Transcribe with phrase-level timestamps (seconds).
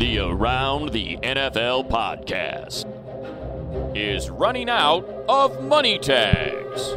[0.00, 2.86] The Around the NFL podcast
[3.94, 6.94] is running out of money tags.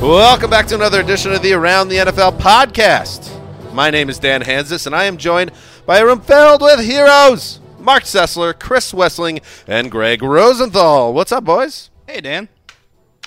[0.00, 3.28] Welcome back to another edition of the Around the NFL podcast.
[3.72, 5.50] My name is Dan Hanzus, and I am joined
[5.84, 11.12] by a room filled with heroes Mark Sessler, Chris Wesseling, and Greg Rosenthal.
[11.12, 11.90] What's up, boys?
[12.06, 12.48] Hey, Dan.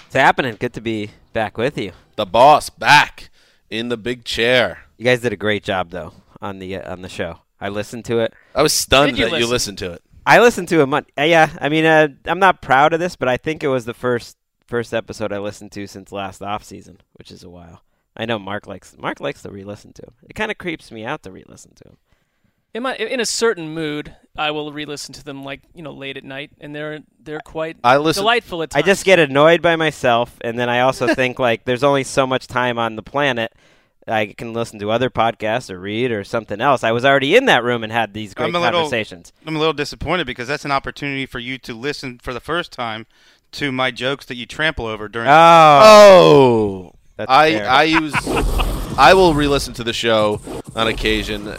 [0.06, 0.56] It's happening.
[0.58, 1.92] Good to be back with you.
[2.16, 3.30] The boss back
[3.70, 4.86] in the big chair.
[4.96, 7.40] You guys did a great job though on the uh, on the show.
[7.66, 8.34] I listened to it.
[8.54, 10.02] I was stunned you that you listened to it.
[10.26, 10.86] I listened to it.
[10.86, 13.68] Mon- uh, yeah, I mean, uh, I'm not proud of this, but I think it
[13.68, 17.50] was the first first episode I listened to since last off season, which is a
[17.50, 17.84] while.
[18.18, 20.14] I know Mark likes Mark likes to re-listen to 'em.
[20.30, 21.98] It kind of creeps me out to re-listen to him.
[22.74, 26.18] In my in a certain mood, I will re-listen to them like you know late
[26.18, 29.76] at night, and they're they're quite I listen- delightful at I just get annoyed by
[29.76, 33.54] myself, and then I also think like there's only so much time on the planet.
[34.08, 36.84] I can listen to other podcasts or read or something else.
[36.84, 39.34] I was already in that room and had these great I'm a little- conversations.
[39.48, 42.72] I'm a little disappointed because that's an opportunity for you to listen for the first
[42.72, 43.08] time
[43.54, 45.28] to my jokes that you trample over during.
[45.30, 47.70] Oh, Oh, That's I fair.
[47.70, 48.14] I use
[48.98, 50.40] I will re-listen to the show
[50.76, 51.52] on occasion uh,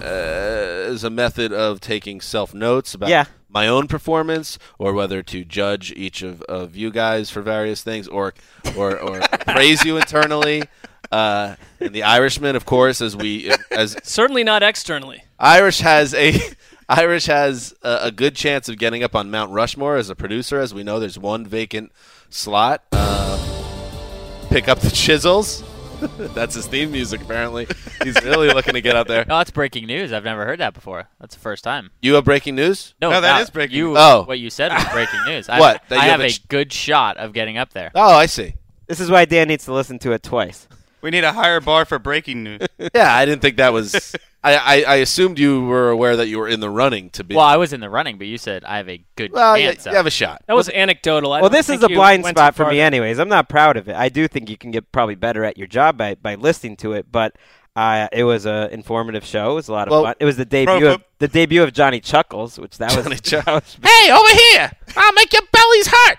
[0.88, 3.24] as a method of taking self notes about Yeah.
[3.48, 8.06] my own performance or whether to judge each of, of you guys for various things
[8.08, 8.34] or
[8.76, 10.62] or, or praise you internally.
[11.12, 15.22] Uh, and the Irishman, of course, as we as certainly not externally.
[15.38, 16.38] Irish has a
[16.88, 20.60] Irish has a, a good chance of getting up on Mount Rushmore as a producer.
[20.60, 21.92] As we know, there's one vacant
[22.30, 22.82] slot.
[22.92, 25.62] Uh, pick up the chisels.
[26.18, 27.22] That's his theme music.
[27.22, 27.66] Apparently,
[28.02, 29.22] he's really looking to get out there.
[29.30, 30.12] Oh, that's breaking news.
[30.12, 31.08] I've never heard that before.
[31.20, 31.90] That's the first time.
[32.02, 32.94] You have breaking news?
[33.00, 33.96] No, No, that not is breaking You, news.
[33.98, 34.24] Oh.
[34.24, 35.48] what you said was breaking news.
[35.48, 35.82] What?
[35.88, 37.92] That I you have have a a ch- good shot of getting up there.
[37.94, 38.56] Oh, I see.
[38.86, 40.68] This is why Dan needs to listen to it twice.
[41.02, 42.60] We need a higher bar for breaking news.
[42.94, 44.14] Yeah, I didn't think that was.
[44.42, 47.34] I, I, I assumed you were aware that you were in the running to be.
[47.34, 49.72] Well, I was in the running, but you said I have a good well, yeah,
[49.84, 50.42] you have a shot.
[50.46, 51.32] That was anecdotal.
[51.32, 53.18] I well, this is a blind spot for me, anyways.
[53.18, 53.96] I'm not proud of it.
[53.96, 56.92] I do think you can get probably better at your job by, by listening to
[56.92, 57.34] it, but
[57.74, 59.52] uh, it was a informative show.
[59.52, 60.14] It was a lot of Well, fun.
[60.20, 63.20] It was the debut of the debut of Johnny Chuckles, which that Johnny was.
[63.20, 64.70] Chuck- that was- Hey, over here!
[64.96, 66.18] I'll make your bellies hurt.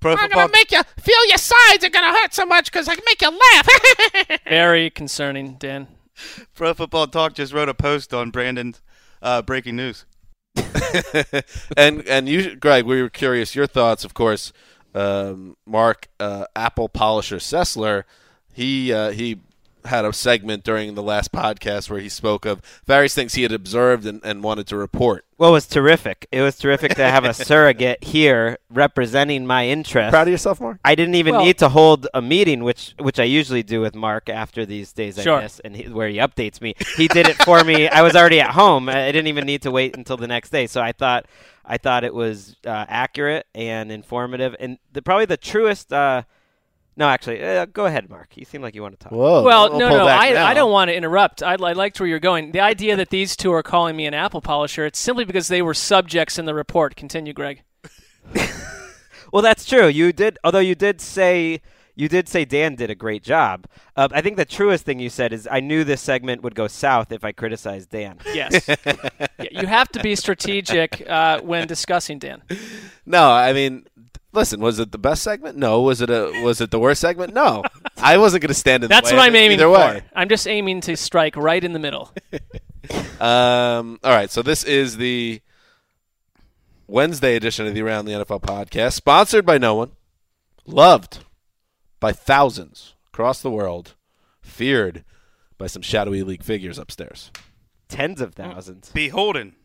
[0.00, 2.88] Pro I'm football, gonna make you feel your sides are gonna hurt so much because
[2.88, 4.40] I can make you laugh.
[4.48, 5.88] Very concerning, Dan.
[6.54, 8.82] Pro Football Talk just wrote a post on Brandon's
[9.22, 10.04] uh, breaking news.
[11.76, 14.04] and and you, Greg, we were curious your thoughts.
[14.04, 14.52] Of course,
[14.94, 18.04] um, Mark uh, Apple Polisher Sessler,
[18.52, 19.40] he uh, he
[19.86, 23.52] had a segment during the last podcast where he spoke of various things he had
[23.52, 25.24] observed and, and wanted to report.
[25.38, 26.26] well, it was terrific.
[26.32, 30.10] It was terrific to have a surrogate here representing my interest.
[30.10, 30.78] Proud of yourself, Mark?
[30.84, 33.94] I didn't even Well- need to hold a meeting, which which I usually do with
[33.94, 35.40] Mark after these days, I Sure.
[35.40, 36.74] guess, and he, where he updates me.
[36.96, 37.88] He did it for me.
[37.88, 38.88] I was already at home.
[38.88, 40.66] I didn't even need to wait until the next day.
[40.66, 41.26] So I thought
[41.64, 45.92] I thought it was uh, accurate and informative, and the, probably the truest.
[45.92, 46.22] Uh,
[46.96, 48.36] no, actually, uh, go ahead, Mark.
[48.36, 49.12] You seem like you want to talk.
[49.12, 49.42] Whoa.
[49.42, 50.46] Well, we'll no, no, I, now.
[50.46, 51.42] I don't want to interrupt.
[51.42, 52.52] I, I liked where you're going.
[52.52, 55.62] The idea that these two are calling me an apple polisher, it's simply because they
[55.62, 56.96] were subjects in the report.
[56.96, 57.62] Continue, Greg.
[59.32, 59.86] Well, that's true.
[59.88, 61.60] You did, although you did say
[61.94, 63.66] you did say Dan did a great job.
[63.96, 66.68] Uh, I think the truest thing you said is I knew this segment would go
[66.68, 68.18] south if I criticized Dan.
[68.32, 68.68] Yes.
[69.38, 72.42] Yeah, you have to be strategic uh, when discussing Dan.
[73.08, 73.86] No, I mean,
[74.36, 75.56] listen, was it the best segment?
[75.58, 75.80] No.
[75.82, 77.34] Was it a was it the worst segment?
[77.34, 77.64] No.
[77.96, 79.70] I wasn't going to stand in That's the what way I'm aiming either for.
[79.72, 80.02] way.
[80.14, 82.12] I'm just aiming to strike right in the middle.
[83.18, 85.40] Um, all right, so this is the
[86.86, 89.92] Wednesday edition of the Around the NFL podcast, sponsored by no one,
[90.66, 91.24] loved
[91.98, 93.94] by thousands across the world,
[94.40, 95.02] feared
[95.58, 97.32] by some shadowy league figures upstairs.
[97.88, 98.90] Tens of thousands.
[98.90, 99.56] Beholden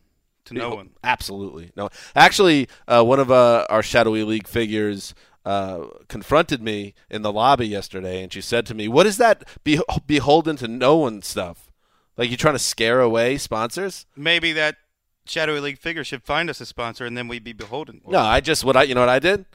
[0.45, 0.91] to no one.
[1.03, 1.89] Absolutely no.
[2.15, 5.13] Actually, uh, one of uh, our shadowy league figures
[5.45, 9.47] uh, confronted me in the lobby yesterday, and she said to me, "What is that
[9.63, 11.71] be- beholden to no one stuff?
[12.17, 14.77] Like you trying to scare away sponsors?" Maybe that
[15.25, 18.01] Shadowy League figure should find us a sponsor, and then we'd be beholden.
[18.07, 19.45] No, I just what I you know what I did?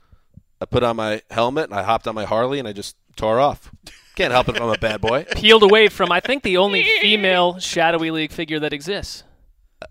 [0.61, 3.41] I put on my helmet and I hopped on my Harley and I just tore
[3.41, 3.71] off.
[4.15, 5.27] Can't help it if I'm a bad boy.
[5.33, 9.25] Peeled away from, I think, the only female shadowy league figure that exists.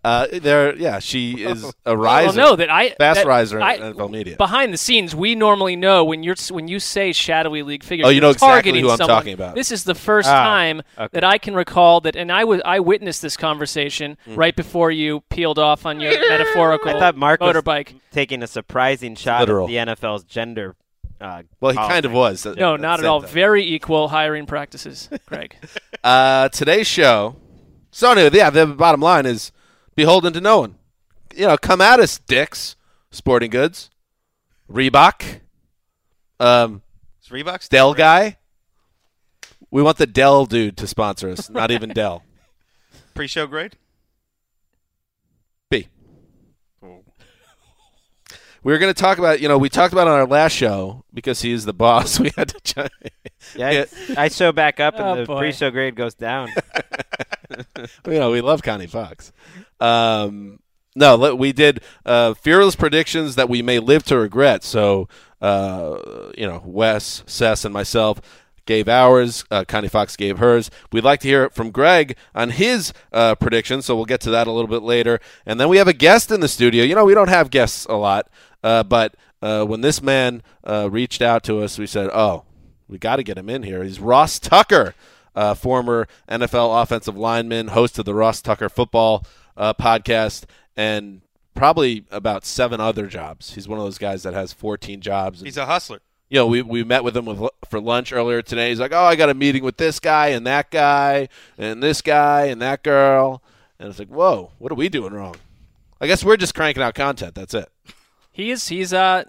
[0.03, 2.37] Uh, there, yeah, she is a Well, riser.
[2.41, 4.35] no, that I fast that riser in I- NFL media.
[4.35, 8.05] Behind the scenes, we normally know when you're when you say shadowy league figure.
[8.05, 9.15] Oh, you know exactly who I'm someone.
[9.15, 9.53] talking about.
[9.53, 11.09] This is the first Ah, time okay.
[11.13, 14.37] that I can recall that, and I was I witnessed this conversation Mm.
[14.37, 17.93] right before you peeled off on your metaphorical I thought Mark was motorbike.
[18.11, 19.65] taking a surprising shot Literal.
[19.65, 20.75] at the NFL's gender.
[21.21, 22.49] Uh, well, he kind of policy.
[22.49, 22.57] was.
[22.57, 23.21] No, at not at all.
[23.21, 23.29] same.
[23.29, 25.55] Very equal hiring practices, Craig.
[26.03, 27.35] Uh, today's show.
[27.91, 29.51] So anyway, yeah, the bottom line is
[29.95, 30.75] beholden to no one.
[31.35, 32.75] You know, come at us, dicks.
[33.11, 33.89] Sporting Goods,
[34.69, 35.39] Reebok,
[36.39, 36.81] um,
[37.23, 37.97] Is Reebok Dell around?
[37.97, 38.37] guy.
[39.71, 42.23] We want the Dell dude to sponsor us, not even Dell.
[43.13, 43.77] Pre-show grade?
[45.69, 45.87] B.
[46.81, 51.05] We were going to talk about, you know, we talked about on our last show
[51.13, 52.19] because he's the boss.
[52.25, 52.59] We had to.
[52.61, 52.87] Try,
[53.55, 53.85] Yeah,
[54.17, 55.37] I, I show back up and Oh, the boy.
[55.37, 56.49] pre-show grade goes down.
[58.07, 59.31] you know, we love Connie Fox.
[59.79, 60.59] Um,
[60.95, 64.63] no, we did uh, fearless predictions that we may live to regret.
[64.63, 65.09] So,
[65.41, 68.21] uh, you know, Wes, Sess, and myself
[68.65, 69.43] gave ours.
[69.51, 70.71] Uh, Connie Fox gave hers.
[70.91, 73.85] We'd like to hear from Greg on his uh, predictions.
[73.85, 75.19] So we'll get to that a little bit later.
[75.45, 76.83] And then we have a guest in the studio.
[76.83, 78.29] You know, we don't have guests a lot,
[78.63, 82.45] uh, but uh, when this man uh, reached out to us, we said, "Oh,
[82.87, 84.95] we got to get him in here." He's Ross Tucker
[85.35, 89.25] uh, former NFL offensive lineman, host of the Ross Tucker Football
[89.57, 90.45] uh, podcast,
[90.75, 91.21] and
[91.53, 93.53] probably about seven other jobs.
[93.53, 95.39] He's one of those guys that has 14 jobs.
[95.39, 95.99] And, He's a hustler.
[96.29, 98.69] you know, we, we met with him with, for lunch earlier today.
[98.69, 102.01] He's like, oh, I got a meeting with this guy and that guy and this
[102.01, 103.41] guy and that girl.
[103.79, 105.35] And it's like, whoa, what are we doing wrong?
[105.99, 107.35] I guess we're just cranking out content.
[107.35, 107.69] That's it.
[108.31, 108.67] He is.
[108.67, 108.91] He's.
[108.93, 109.23] Uh,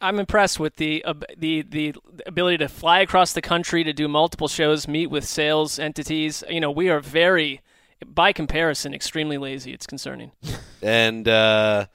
[0.00, 1.94] I'm impressed with the uh, the the
[2.26, 6.42] ability to fly across the country to do multiple shows, meet with sales entities.
[6.48, 7.60] You know, we are very,
[8.04, 9.72] by comparison, extremely lazy.
[9.72, 10.32] It's concerning.
[10.82, 11.86] and uh,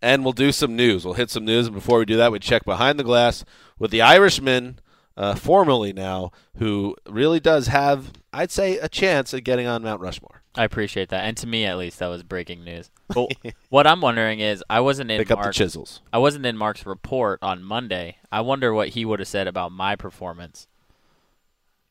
[0.00, 1.04] and we'll do some news.
[1.04, 1.66] We'll hit some news.
[1.66, 3.44] And before we do that, we check behind the glass
[3.78, 4.78] with the Irishman,
[5.16, 10.00] uh, formerly now, who really does have, I'd say, a chance at getting on Mount
[10.00, 10.41] Rushmore.
[10.54, 12.90] I appreciate that, and to me at least, that was breaking news.
[13.08, 13.32] But
[13.70, 16.00] what I'm wondering is, I wasn't in Pick up the Mark's, chisels.
[16.12, 18.16] I wasn't in Mark's report on Monday.
[18.30, 20.66] I wonder what he would have said about my performance.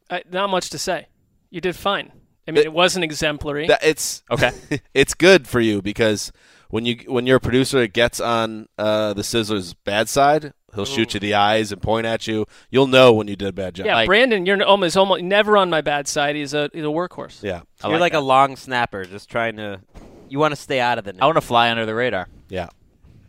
[0.09, 1.07] Uh, not much to say.
[1.49, 2.11] You did fine.
[2.47, 3.67] I mean, It- it wasn't exemplary.
[3.67, 4.51] That it's Okay.
[4.93, 6.31] it's good for you because
[6.69, 11.13] when you when your producer it gets on uh, the Sessler's bad side, he'll shoot
[11.13, 12.45] you the eyes and point at you.
[12.69, 13.85] You'll know when you did a bad job.
[13.85, 16.35] yeah, like- Brandon, you're almost almost never on my bad side.
[16.35, 17.43] He's a he's a workhorse.
[17.43, 17.61] Yeah.
[17.83, 18.19] I You're like that.
[18.19, 19.81] a long snapper, just trying to.
[20.29, 21.21] You want to stay out of the net.
[21.21, 22.27] I want to fly under the radar.
[22.49, 22.69] Yeah.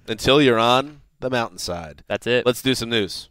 [0.06, 2.04] Until you're on the mountainside.
[2.06, 2.46] That's it.
[2.46, 3.28] Let's do some news.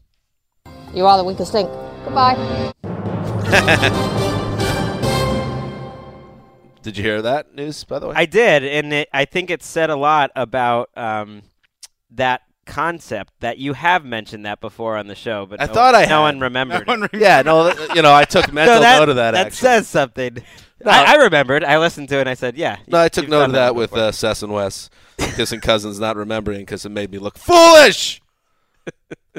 [0.93, 1.69] You are the weakest link.
[2.03, 2.73] Goodbye.
[6.81, 8.15] Did you hear that news, by the way?
[8.17, 11.43] I did, and it, I think it said a lot about um,
[12.15, 12.41] that
[12.71, 16.03] concept that you have mentioned that before on the show, but I no, thought I
[16.03, 16.19] no had.
[16.21, 16.87] one remembered.
[16.87, 19.31] No one yeah, no, you know, I took mental no, that, note of that.
[19.31, 19.57] That actually.
[19.57, 20.37] says something.
[20.83, 20.89] No.
[20.91, 21.63] I, I remembered.
[21.63, 23.93] I listened to it and I said, "Yeah." no, I took note of that with
[23.93, 28.21] uh, Sess and Wes kissing cousins, not remembering because it made me look foolish.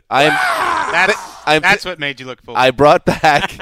[0.08, 0.92] I am.
[0.92, 1.14] That's,
[1.46, 1.62] I'm.
[1.62, 2.60] that's what made you look foolish.
[2.60, 3.52] I brought back.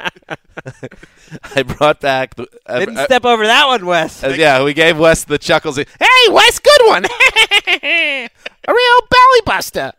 [1.55, 2.35] I brought back.
[2.35, 4.23] The, uh, Didn't uh, step over that one, Wes.
[4.23, 5.77] uh, yeah, we gave Wes the chuckles.
[5.77, 5.85] Hey,
[6.29, 7.05] Wes, good one.
[7.83, 8.29] A
[8.67, 9.93] real belly buster.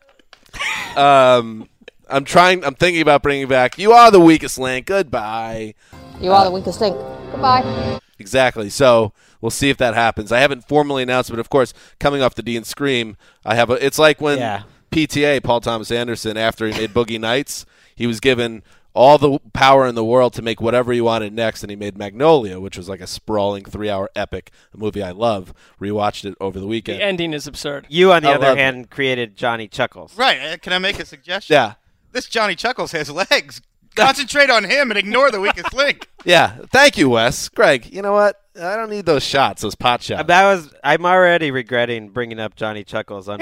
[0.97, 1.69] Um,
[2.09, 2.65] I'm trying.
[2.65, 3.79] I'm thinking about bringing back.
[3.79, 4.87] You are the weakest link.
[4.87, 5.75] Goodbye.
[6.21, 6.97] You are the weakest link.
[7.31, 7.99] Goodbye.
[8.19, 8.69] Exactly.
[8.71, 10.31] So we'll see if that happens.
[10.31, 13.85] I haven't formally announced, but of course, coming off the Dean Scream, I have a.
[13.85, 14.63] It's like when Yeah.
[14.91, 18.63] PTA Paul Thomas Anderson after he made Boogie Nights, he was given
[18.95, 21.97] all the power in the world to make whatever he wanted next, and he made
[21.97, 25.55] Magnolia, which was like a sprawling three-hour epic, a movie I love.
[25.81, 27.01] Rewatched it over the weekend.
[27.01, 27.87] The ending is absurd.
[27.89, 30.17] You, on the I other love hand, created Johnny Chuckles.
[30.17, 30.39] Right.
[30.41, 31.55] uh, Can I make a suggestion?
[31.55, 31.75] Yeah.
[32.13, 33.63] This Johnny Chuckles has legs.
[33.95, 36.09] Concentrate on him and ignore the weakest link.
[36.25, 37.49] Yeah, thank you, Wes.
[37.51, 38.41] Greg, you know what?
[38.57, 40.27] I don't need those shots, those pot shots.
[40.29, 40.73] That was.
[40.85, 43.39] I'm already regretting bringing up Johnny Chuckles on.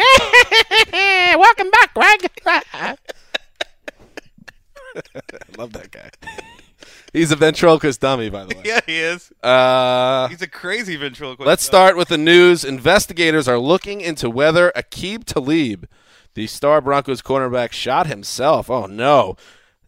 [0.93, 2.99] Welcome back, Greg.
[4.97, 5.01] I
[5.59, 6.11] love that guy.
[7.13, 8.63] He's a ventriloquist dummy, by the way.
[8.65, 9.33] Yeah, he is.
[9.43, 11.47] Uh, He's a crazy ventriloquist.
[11.47, 12.65] let's start with the news.
[12.65, 15.87] Investigators are looking into whether Aqib Talib,
[16.35, 18.71] the star Broncos cornerback, shot himself.
[18.71, 19.37] Oh no.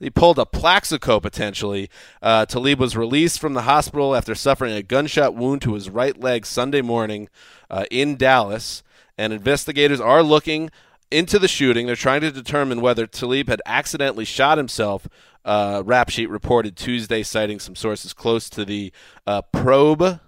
[0.01, 1.89] He pulled a Plaxico potentially.
[2.21, 6.19] Uh, Talib was released from the hospital after suffering a gunshot wound to his right
[6.19, 7.29] leg Sunday morning
[7.71, 8.83] uh, in Dallas.
[9.17, 10.71] And investigators are looking
[11.13, 11.87] into the shooting.
[11.87, 15.07] They're trying to determine whether Talib had accidentally shot himself.
[15.45, 18.93] Uh, Rap Sheet reported Tuesday, citing some sources close to the
[19.27, 20.21] uh, probe,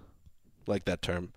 [0.67, 1.31] like that term.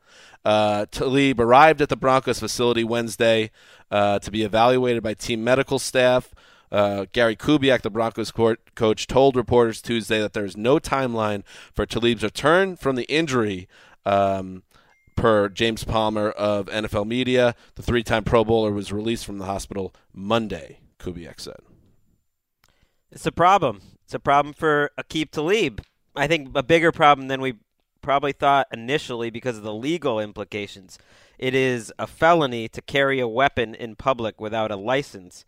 [0.44, 3.50] Uh, Talib arrived at the Broncos facility Wednesday
[3.90, 6.34] uh, to be evaluated by team medical staff.
[6.70, 11.42] Uh, Gary Kubiak, the Broncos coach, told reporters Tuesday that there is no timeline
[11.74, 13.68] for Talib's return from the injury.
[14.04, 14.62] Um,
[15.18, 19.92] per James Palmer of NFL Media, the three-time Pro Bowler was released from the hospital
[20.14, 20.78] Monday.
[21.00, 21.58] Kubiak said.
[23.10, 23.82] It's a problem.
[24.04, 25.82] It's a problem for Aqib Talib.
[26.14, 27.54] I think a bigger problem than we
[28.00, 30.98] probably thought initially because of the legal implications.
[31.36, 35.44] It is a felony to carry a weapon in public without a license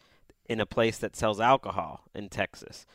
[0.49, 2.87] in a place that sells alcohol in Texas.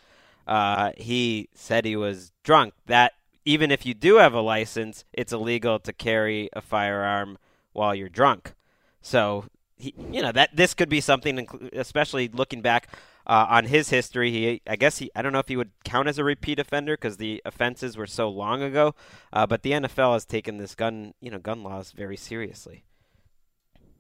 [0.46, 2.74] Uh, he said he was drunk.
[2.86, 3.14] That
[3.46, 7.38] even if you do have a license, it's illegal to carry a firearm
[7.74, 8.54] while you're drunk.
[9.02, 9.46] So,
[9.78, 12.90] he, you know that this could be something, especially looking back
[13.28, 14.32] uh, on his history.
[14.32, 16.96] He, I guess he, I don't know if he would count as a repeat offender
[16.96, 18.96] because the offenses were so long ago.
[19.34, 22.84] Uh, but the NFL has taken this gun, you know, gun laws very seriously.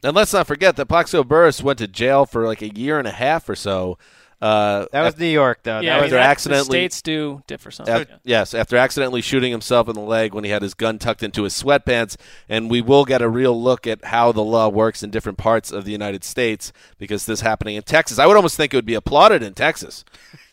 [0.04, 3.08] And let's not forget that Plaxico Burress went to jail for like a year and
[3.08, 3.98] a half or so.
[4.42, 5.80] Uh, That was New York, though.
[5.80, 7.96] yeah, that was after that- the accidentally- states do differ something.
[8.02, 11.24] Af- yes, after accidentally shooting himself in the leg when he had his gun tucked
[11.24, 12.16] into his sweatpants.
[12.50, 15.72] And we will get a real look at how the law works in different parts
[15.72, 18.20] of the United States because this happening in Texas.
[18.20, 20.04] I would almost think it would be applauded in Texas.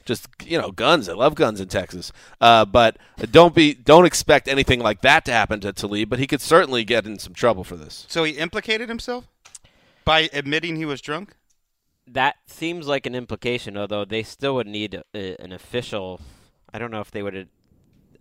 [0.04, 1.08] Just you know, guns.
[1.08, 2.12] I love guns in Texas.
[2.40, 2.96] Uh, but
[3.30, 6.08] don't be don't expect anything like that to happen to Talib.
[6.08, 8.04] But he could certainly get in some trouble for this.
[8.08, 9.26] So he implicated himself
[10.04, 11.34] by admitting he was drunk.
[12.12, 16.21] That seems like an implication, although they still would need a, a- an official.
[16.73, 17.49] I don't know if they would.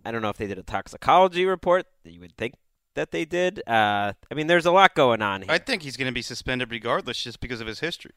[0.04, 1.86] I don't know if they did a toxicology report.
[2.04, 2.54] You would think
[2.94, 3.62] that they did.
[3.66, 5.50] Uh, I mean, there's a lot going on here.
[5.52, 8.12] I think he's going to be suspended regardless, just because of his history.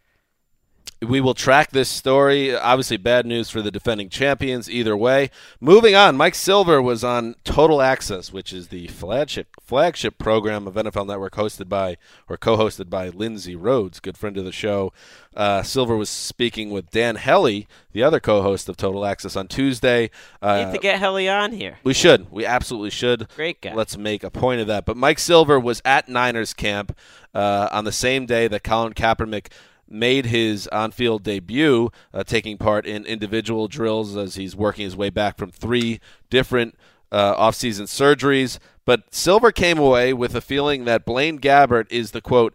[1.01, 2.55] We will track this story.
[2.55, 5.29] Obviously, bad news for the defending champions either way.
[5.59, 10.75] Moving on, Mike Silver was on Total Access, which is the flagship flagship program of
[10.75, 11.97] NFL Network, hosted by
[12.29, 14.93] or co-hosted by Lindsay Rhodes, good friend of the show.
[15.35, 20.09] Uh, Silver was speaking with Dan Hellie, the other co-host of Total Access, on Tuesday.
[20.41, 21.77] Uh, need to get Hellie on here.
[21.83, 22.31] we should.
[22.31, 23.27] We absolutely should.
[23.35, 23.73] Great guy.
[23.73, 24.85] Let's make a point of that.
[24.85, 26.97] But Mike Silver was at Niners camp
[27.33, 29.47] uh, on the same day that Colin Kaepernick
[29.87, 35.09] made his on-field debut, uh, taking part in individual drills as he's working his way
[35.09, 35.99] back from three
[36.29, 36.75] different
[37.11, 38.59] uh, off-season surgeries.
[38.85, 42.53] But Silver came away with a feeling that Blaine Gabbert is the quote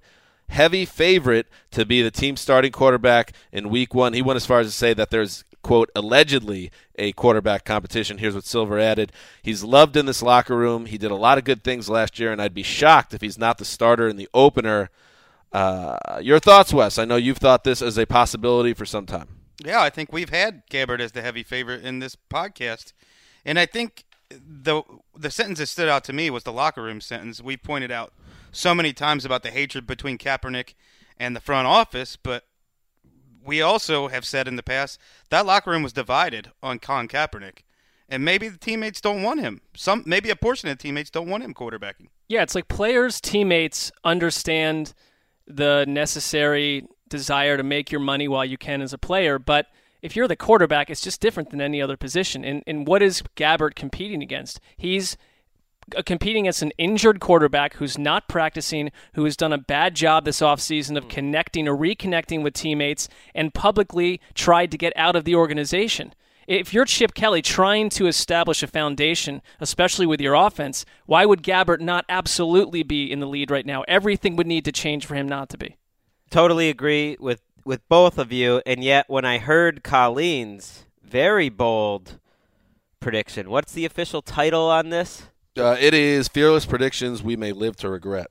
[0.49, 4.12] heavy favorite to be the team starting quarterback in week one.
[4.12, 8.18] He went as far as to say that there's, quote, allegedly a quarterback competition.
[8.18, 10.87] Here's what Silver added He's loved in this locker room.
[10.87, 13.38] He did a lot of good things last year, and I'd be shocked if he's
[13.38, 14.90] not the starter in the opener.
[15.52, 16.99] Uh, your thoughts, Wes?
[16.99, 19.28] I know you've thought this as a possibility for some time.
[19.64, 22.92] Yeah, I think we've had Gabbert as the heavy favorite in this podcast,
[23.45, 24.83] and I think the
[25.14, 27.42] the sentence that stood out to me was the locker room sentence.
[27.42, 28.12] We pointed out
[28.52, 30.75] so many times about the hatred between Kaepernick
[31.19, 32.45] and the front office, but
[33.45, 34.99] we also have said in the past
[35.30, 37.64] that locker room was divided on Colin Kaepernick,
[38.09, 39.61] and maybe the teammates don't want him.
[39.75, 42.09] Some maybe a portion of the teammates don't want him quarterbacking.
[42.28, 44.95] Yeah, it's like players, teammates understand
[45.57, 49.66] the necessary desire to make your money while you can as a player, but
[50.02, 52.45] if you're the quarterback, it's just different than any other position.
[52.45, 54.61] And and what is Gabbert competing against?
[54.76, 55.16] He's
[55.97, 60.25] uh, competing against an injured quarterback who's not practicing, who has done a bad job
[60.25, 65.25] this offseason of connecting or reconnecting with teammates and publicly tried to get out of
[65.25, 66.14] the organization.
[66.50, 71.45] If you're Chip Kelly trying to establish a foundation, especially with your offense, why would
[71.45, 73.85] Gabbert not absolutely be in the lead right now?
[73.87, 75.76] Everything would need to change for him not to be.
[76.28, 82.19] Totally agree with with both of you, and yet when I heard Colleen's very bold
[82.99, 83.49] prediction.
[83.49, 85.28] What's the official title on this?
[85.57, 88.26] Uh, it is fearless predictions we may live to regret.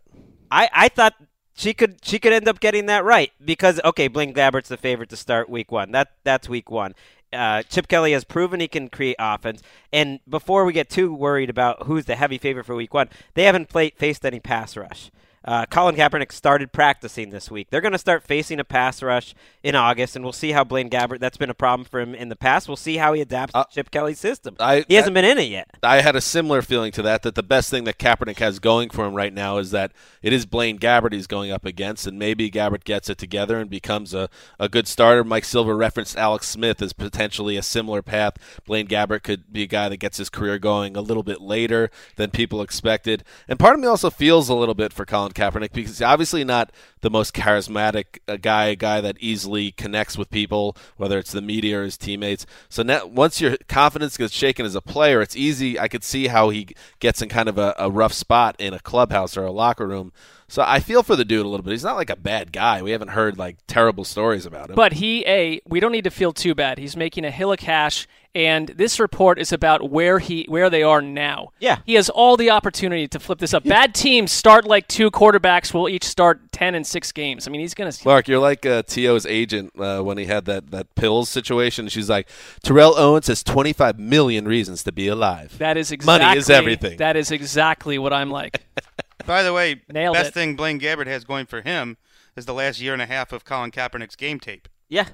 [0.52, 1.14] I, I thought
[1.54, 5.10] she could she could end up getting that right because okay, Blaine Gabbert's the favorite
[5.10, 5.92] to start week one.
[5.92, 6.96] That that's week one.
[7.32, 9.62] Uh, Chip Kelly has proven he can create offense.
[9.92, 13.44] And before we get too worried about who's the heavy favorite for week one, they
[13.44, 15.12] haven't played, faced any pass rush.
[15.50, 17.72] Uh, Colin Kaepernick started practicing this week.
[17.72, 20.92] They're going to start facing a pass rush in August, and we'll see how Blaine
[20.92, 21.18] Gabbert.
[21.20, 22.68] That's been a problem for him in the past.
[22.68, 24.56] We'll see how he adapts Uh, to Chip Kelly's system.
[24.60, 25.68] I- he hasn't been in it yet.
[25.82, 27.24] I had a similar feeling to that.
[27.24, 29.92] That the best thing that Kaepernick has going for him right now is that
[30.22, 33.72] it is Blaine Gabbert he's going up against, and maybe Gabbert gets it together and
[33.72, 34.30] becomes a,
[34.60, 35.24] a good starter.
[35.24, 38.36] Mike Silver referenced Alex Smith as potentially a similar path.
[38.68, 41.90] Blaine Gabbert could be a guy that gets his career going a little bit later
[42.18, 43.24] than people expected.
[43.48, 46.44] And part of me also feels a little bit for Colin Kaepernick because he's obviously
[46.44, 51.32] not the most charismatic uh, guy, a guy that easily connects with people, whether it's
[51.32, 52.46] the media or his teammates.
[52.68, 55.80] So now, once your confidence gets shaken as a player, it's easy.
[55.80, 56.68] I could see how he
[57.00, 60.12] gets in kind of a, a rough spot in a clubhouse or a locker room.
[60.50, 61.72] So I feel for the dude a little bit.
[61.72, 62.82] He's not like a bad guy.
[62.82, 64.76] We haven't heard like terrible stories about him.
[64.76, 66.80] But he, a, we don't need to feel too bad.
[66.80, 70.82] He's making a hill of cash, and this report is about where he, where they
[70.82, 71.50] are now.
[71.60, 71.80] Yeah.
[71.86, 73.64] he has all the opportunity to flip this up.
[73.64, 77.48] Bad teams start like two quarterbacks will each start ten and six games.
[77.48, 77.92] I mean, he's gonna.
[78.04, 81.90] Mark, you're like uh, T.O.'s agent uh, when he had that, that pills situation.
[81.90, 82.28] She's like,
[82.64, 85.60] Terrell Owens has 25 million reasons to be alive.
[85.60, 86.98] That is exactly Money is everything.
[86.98, 88.64] That is exactly what I'm like.
[89.26, 90.34] By the way, Nailed best it.
[90.34, 91.98] thing Blaine Gabbert has going for him
[92.36, 94.68] is the last year and a half of Colin Kaepernick's game tape.
[94.88, 95.10] Yeah.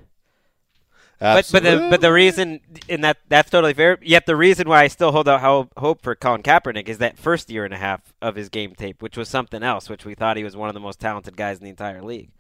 [1.20, 2.60] But but the but the reason
[2.90, 3.98] and that that's totally fair.
[4.02, 7.50] Yet the reason why I still hold out hope for Colin Kaepernick is that first
[7.50, 10.36] year and a half of his game tape, which was something else, which we thought
[10.36, 12.32] he was one of the most talented guys in the entire league.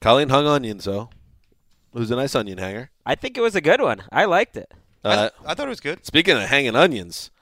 [0.00, 1.10] Colin hung onions, though.
[1.92, 2.90] It was a nice onion hanger.
[3.04, 4.02] I think it was a good one.
[4.12, 4.72] I liked it.
[5.04, 6.06] Uh, I thought it was good.
[6.06, 7.32] Speaking of hanging onions,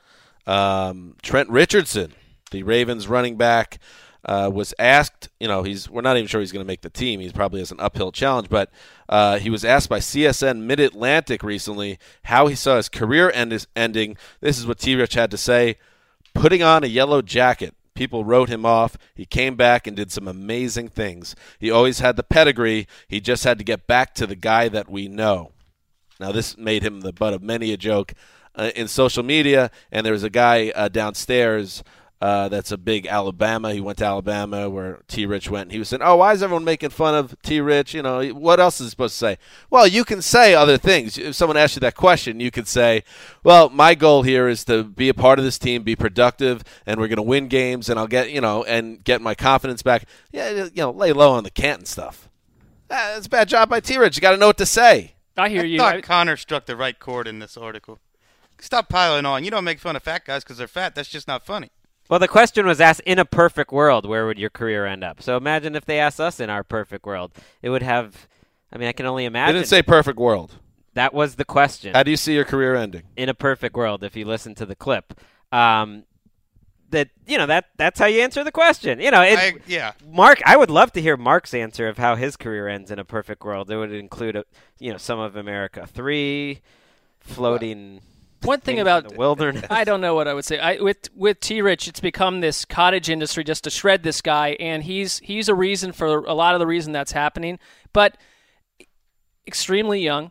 [0.47, 2.15] um, Trent Richardson,
[2.51, 3.79] the Ravens running back,
[4.27, 5.29] uh, was asked.
[5.41, 7.21] You know, he's we're not even sure he's going to make the team.
[7.21, 8.71] He's probably has an uphill challenge, but
[9.09, 13.67] uh, he was asked by CSN Mid Atlantic recently how he saw his career end
[13.75, 14.17] ending.
[14.41, 14.95] This is what T.
[14.95, 15.77] Rich had to say:
[16.35, 17.75] putting on a yellow jacket.
[17.95, 18.99] People wrote him off.
[19.15, 21.35] He came back and did some amazing things.
[21.59, 22.87] He always had the pedigree.
[23.09, 25.53] He just had to get back to the guy that we know.
[26.21, 28.13] Now, this made him the butt of many a joke
[28.55, 29.71] uh, in social media.
[29.91, 31.83] And there was a guy uh, downstairs
[32.21, 33.73] uh, that's a big Alabama.
[33.75, 35.27] He went to Alabama where T.
[35.27, 35.65] Rich went.
[35.65, 37.61] And he was saying, "Oh, why is everyone making fun of T.
[37.61, 37.93] Rich?
[37.95, 39.39] You know, what else is he supposed to say?"
[39.71, 41.19] Well, you can say other things.
[41.19, 43.05] If someone asks you that question, you could say,
[43.45, 46.99] "Well, my goal here is to be a part of this team, be productive, and
[46.99, 50.05] we're going to win games, and I'll get you know, and get my confidence back."
[50.33, 52.29] Yeah, you know, lay low on the Canton stuff.
[52.91, 53.99] Ah, That's a bad job by T.
[53.99, 54.17] Rich.
[54.17, 55.15] You got to know what to say.
[55.37, 55.79] I hear I you.
[55.79, 57.99] thought I- Connor struck the right chord in this article.
[58.59, 59.45] Stop piling on.
[59.45, 60.95] You don't make fun of fat guys because they're fat.
[60.95, 61.69] That's just not funny.
[62.09, 65.21] Well, the question was asked in a perfect world, where would your career end up?
[65.23, 68.29] So imagine if they asked us in our perfect world, it would have.
[68.73, 69.55] I mean, I can only They imagine.
[69.57, 70.55] didn't say perfect world.
[70.95, 71.95] that was the question.
[71.95, 73.03] How do you see your career ending?
[73.17, 75.19] in a perfect world if you listen to the clip.
[75.53, 76.05] Um,
[76.91, 79.01] that you know that that's how you answer the question.
[79.01, 79.93] You know, it, I, yeah.
[80.09, 83.05] Mark, I would love to hear Mark's answer of how his career ends in a
[83.05, 83.69] perfect world.
[83.71, 84.45] It would include, a,
[84.79, 86.61] you know, some of America three,
[87.19, 88.01] floating.
[88.43, 89.65] One thing about the wilderness.
[89.71, 90.59] I don't know what I would say.
[90.59, 94.57] I, with with T Rich, it's become this cottage industry just to shred this guy,
[94.61, 97.59] and he's he's a reason for a lot of the reason that's happening.
[97.93, 98.17] But
[99.47, 100.31] extremely young,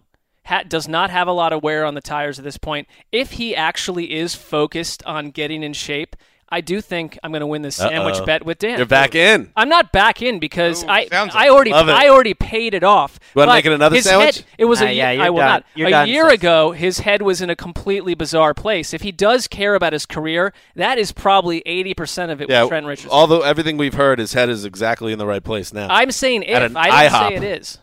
[0.68, 2.88] does not have a lot of wear on the tires at this point.
[3.12, 6.16] If he actually is focused on getting in shape,
[6.48, 8.26] I do think I'm going to win this sandwich Uh-oh.
[8.26, 8.78] bet with Dan.
[8.78, 9.52] You're back in.
[9.56, 11.94] I'm not back in because Ooh, I sounds I already Love it.
[11.94, 13.20] I already paid it off.
[13.34, 14.36] You wanna But make it another his sandwich?
[14.38, 15.48] Head, it was Ah, a yeah, year, you're I will done.
[15.48, 15.66] not.
[15.74, 16.34] You're a done, year sis.
[16.40, 18.94] ago, his head was in a completely bizarre place.
[18.94, 22.70] If he does care about his career, that is probably 80% of it Yeah, with
[22.70, 23.10] Trent Richardson.
[23.12, 25.88] although everything we've heard, his head is exactly in the right place now.
[25.90, 26.50] I'm saying if.
[26.56, 27.28] At an I didn't IHOP.
[27.30, 27.80] say it is.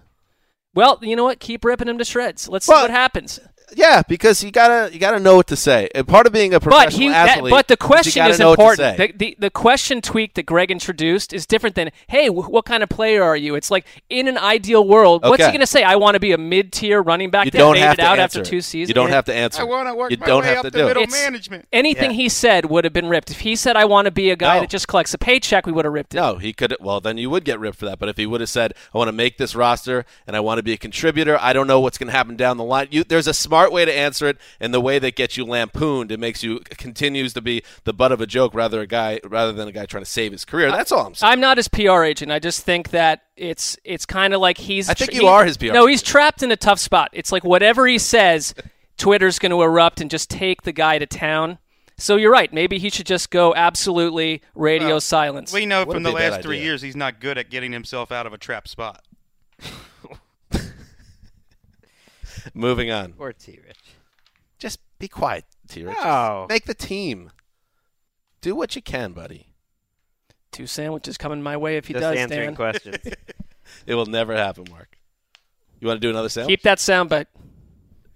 [0.75, 1.39] Well, you know what?
[1.41, 2.49] Keep ripping him to shreds.
[2.49, 3.41] Let's Well, see what happens.
[3.75, 5.89] Yeah, because you gotta you gotta know what to say.
[5.95, 8.39] And part of being a But professional he, that, athlete, but the question gotta is
[8.39, 8.97] know what to important.
[8.99, 12.83] The, the the question tweak that Greg introduced is different than, "Hey, wh- what kind
[12.83, 15.83] of player are you?" It's like in an ideal world, what's he going to say?
[15.83, 18.03] I want to be a mid-tier running back you that don't made have it to
[18.03, 18.51] out answer after it.
[18.51, 18.89] two seasons.
[18.89, 19.61] You don't have to answer.
[19.63, 20.89] I want to work You my don't way have up to the do it.
[20.89, 21.67] middle It's- management.
[21.73, 22.17] Anything Yeah.
[22.17, 23.31] he said would have been ripped.
[23.31, 24.61] If he said, "I want to be a guy No.
[24.61, 26.19] that just collects a paycheck," we would have ripped it.
[26.19, 26.77] No, he could.
[26.81, 27.99] Well, then you would get ripped for that.
[27.99, 30.59] But if he would have said, "I want to make this roster and I want
[30.59, 32.89] to be a contributor," I don't know what's going to happen down the line.
[32.91, 36.11] You, there's a smart way to answer it, and the way that gets you lampooned,
[36.11, 39.53] it makes you continues to be the butt of a joke rather a guy rather
[39.53, 40.71] than a guy trying to save his career.
[40.73, 41.31] That's all I'm saying.
[41.33, 42.33] I'm not his PR agent.
[42.33, 44.89] I just think that it's it's kind of like he's.
[44.89, 47.11] I think tra- you he- are his PR No, he's trapped in a tough spot.
[47.13, 48.55] It's like whatever he says,
[48.97, 51.59] Twitter's going to erupt and just take the guy to town.
[51.99, 52.53] So you're right.
[52.53, 55.53] Maybe he should just go absolutely radio Well, silence.
[55.53, 56.67] We know Wouldn't from the be a bad last three idea.
[56.67, 59.05] years he's not good at getting himself out of a trap spot.
[62.55, 63.15] Moving on.
[63.19, 63.79] Or T Rich.
[64.59, 65.97] Just be quiet, T Rich.
[66.03, 66.47] No.
[66.49, 67.31] Make the team.
[68.41, 69.47] Do what you can, buddy.
[70.51, 72.57] Two sandwiches coming my way if he Just does, answering Dan.
[72.57, 72.99] questions.
[73.87, 74.99] It will never happen, Mark.
[75.81, 76.49] You want to do another sound?
[76.49, 77.27] Keep that soundbite.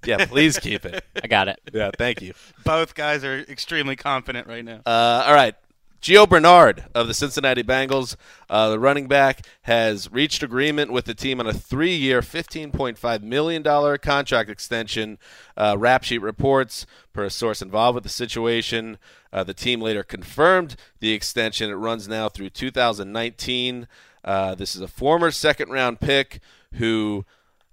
[0.05, 1.03] yeah, please keep it.
[1.25, 1.59] I got it.
[1.72, 2.35] Yeah, thank you.
[2.64, 4.83] Both guys are extremely confident right now.
[4.85, 5.55] Uh, all right.
[6.00, 8.16] Gio Bernard of the Cincinnati Bengals,
[8.48, 13.62] uh, the running back, has reached agreement with the team on a three-year, $15.5 million
[13.98, 15.18] contract extension.
[15.56, 18.98] Uh, rap sheet reports, per a source involved with the situation.
[19.32, 21.70] Uh, the team later confirmed the extension.
[21.70, 23.88] It runs now through 2019.
[24.24, 26.40] Uh, this is a former second-round pick
[26.74, 27.24] who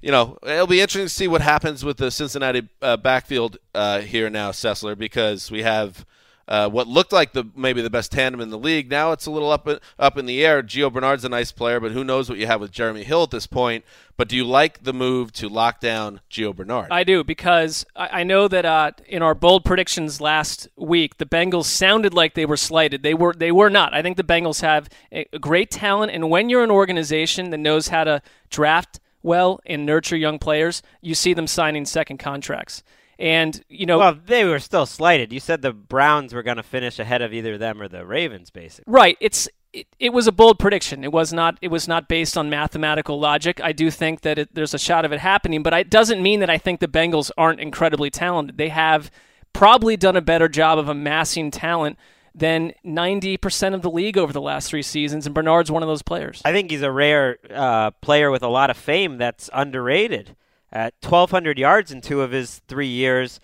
[0.01, 4.01] you know, it'll be interesting to see what happens with the Cincinnati uh, backfield uh,
[4.01, 6.05] here now, Sessler, because we have
[6.47, 8.89] uh, what looked like the maybe the best tandem in the league.
[8.89, 10.61] Now it's a little up up in the air.
[10.61, 13.31] Gio Bernard's a nice player, but who knows what you have with Jeremy Hill at
[13.31, 13.85] this point?
[14.17, 16.89] But do you like the move to lock down Gio Bernard?
[16.91, 21.65] I do because I, know that uh, in our bold predictions last week, the Bengals
[21.65, 23.03] sounded like they were slighted.
[23.03, 23.33] They were.
[23.33, 23.93] They were not.
[23.93, 27.87] I think the Bengals have a great talent, and when you're an organization that knows
[27.87, 32.83] how to draft well and nurture young players, you see them signing second contracts.
[33.19, 35.31] And you know, well, they were still slighted.
[35.31, 38.49] You said the Browns were going to finish ahead of either them or the Ravens,
[38.49, 38.91] basically.
[38.91, 39.17] Right.
[39.19, 41.03] It's it, it was a bold prediction.
[41.03, 43.59] It was not it was not based on mathematical logic.
[43.61, 46.39] I do think that it, there's a shot of it happening, but it doesn't mean
[46.39, 48.57] that I think the Bengals aren't incredibly talented.
[48.57, 49.11] They have
[49.51, 51.97] probably done a better job of amassing talent
[52.35, 56.01] than 90% of the league over the last 3 seasons and Bernard's one of those
[56.01, 56.41] players.
[56.43, 60.35] I think he's a rare uh, player with a lot of fame that's underrated.
[60.73, 63.39] At 1,200 yards in two of his three years,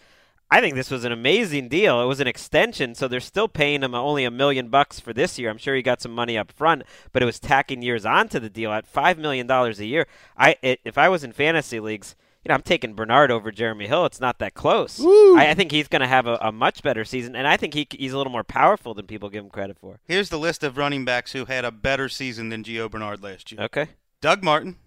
[0.50, 2.02] I think this was an amazing deal.
[2.02, 5.38] It was an extension, so they're still paying him only a million bucks for this
[5.38, 5.52] year.
[5.52, 8.50] I'm sure he got some money up front, but it was tacking years onto the
[8.50, 10.08] deal at five million dollars a year.
[10.36, 13.86] I it, if I was in fantasy leagues, you know, I'm taking Bernard over Jeremy
[13.86, 14.08] Hill.
[14.08, 15.00] It's not that close.
[15.00, 17.76] I, I think he's going to have a, a much better season, and I think
[17.76, 20.00] he, he's a little more powerful than people give him credit for.
[20.06, 23.52] Here's the list of running backs who had a better season than Gio Bernard last
[23.52, 23.62] year.
[23.62, 23.90] Okay.
[24.20, 24.78] Doug Martin,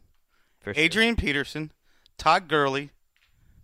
[0.61, 0.83] For sure.
[0.83, 1.71] Adrian Peterson,
[2.23, 2.91] Todd Gurley,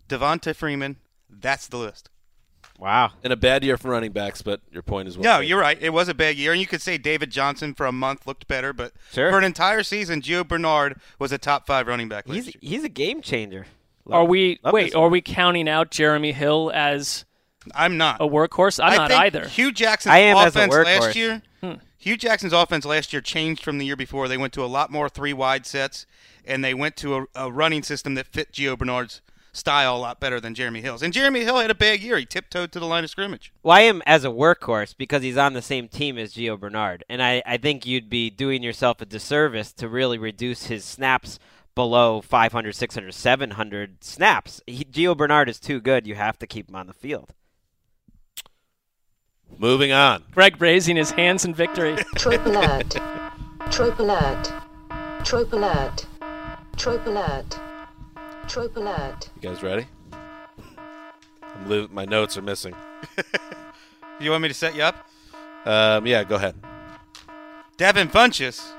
[0.09, 0.97] Devonta Freeman.
[1.29, 2.09] That's the list.
[2.77, 3.11] Wow.
[3.23, 5.49] In a bad year for running backs, but your point is well No, taken.
[5.49, 5.77] you're right.
[5.81, 8.47] It was a bad year, and you could say David Johnson for a month looked
[8.47, 9.31] better, but Sure.
[9.31, 12.53] for an entire season, Gio Bernard was a top five running back He's year.
[12.61, 13.65] he's a game changer.
[14.09, 17.25] Are we wait, are we counting out Jeremy Hill as
[17.75, 18.19] I'm not.
[18.21, 18.83] a workhorse?
[18.83, 19.47] I'm I not think either.
[19.47, 20.99] Hue Jackson's I am as a offense workhorse.
[21.01, 21.41] last year.
[21.61, 21.73] Hmm.
[21.99, 24.29] Hue Jackson's offense last year changed from the year before.
[24.29, 26.05] They went to a lot more three wide sets,
[26.45, 30.19] and they went to a, a running system that fit Gio Bernard's style a lot
[30.21, 31.03] better than Jeremy Hill's.
[31.03, 32.17] And Jeremy Hill had a bad year.
[32.17, 33.51] He tiptoed to the line of scrimmage.
[33.63, 37.21] Well, am as a workhorse because he's on the same team as Gio Bernard, and
[37.21, 41.37] I, I think you'd be doing yourself a disservice to really reduce his snaps
[41.75, 44.61] below 500, 600, 700 snaps.
[44.65, 46.07] He, Gio Bernard is too good.
[46.07, 47.33] You have to keep him on the field.
[49.57, 50.23] Moving on.
[50.33, 51.97] Greg raising his hands in victory.
[52.15, 52.95] Trope alert.
[53.71, 54.53] Trope alert.
[55.25, 56.05] Trope alert.
[56.77, 57.59] Trope alert.
[58.47, 59.29] Trope alert.
[59.41, 59.85] You guys ready?
[61.43, 62.73] I'm li- my notes are missing.
[64.21, 65.07] You want me to set you up?
[65.65, 66.53] Um, yeah, go ahead.
[67.77, 68.69] Devin Funchess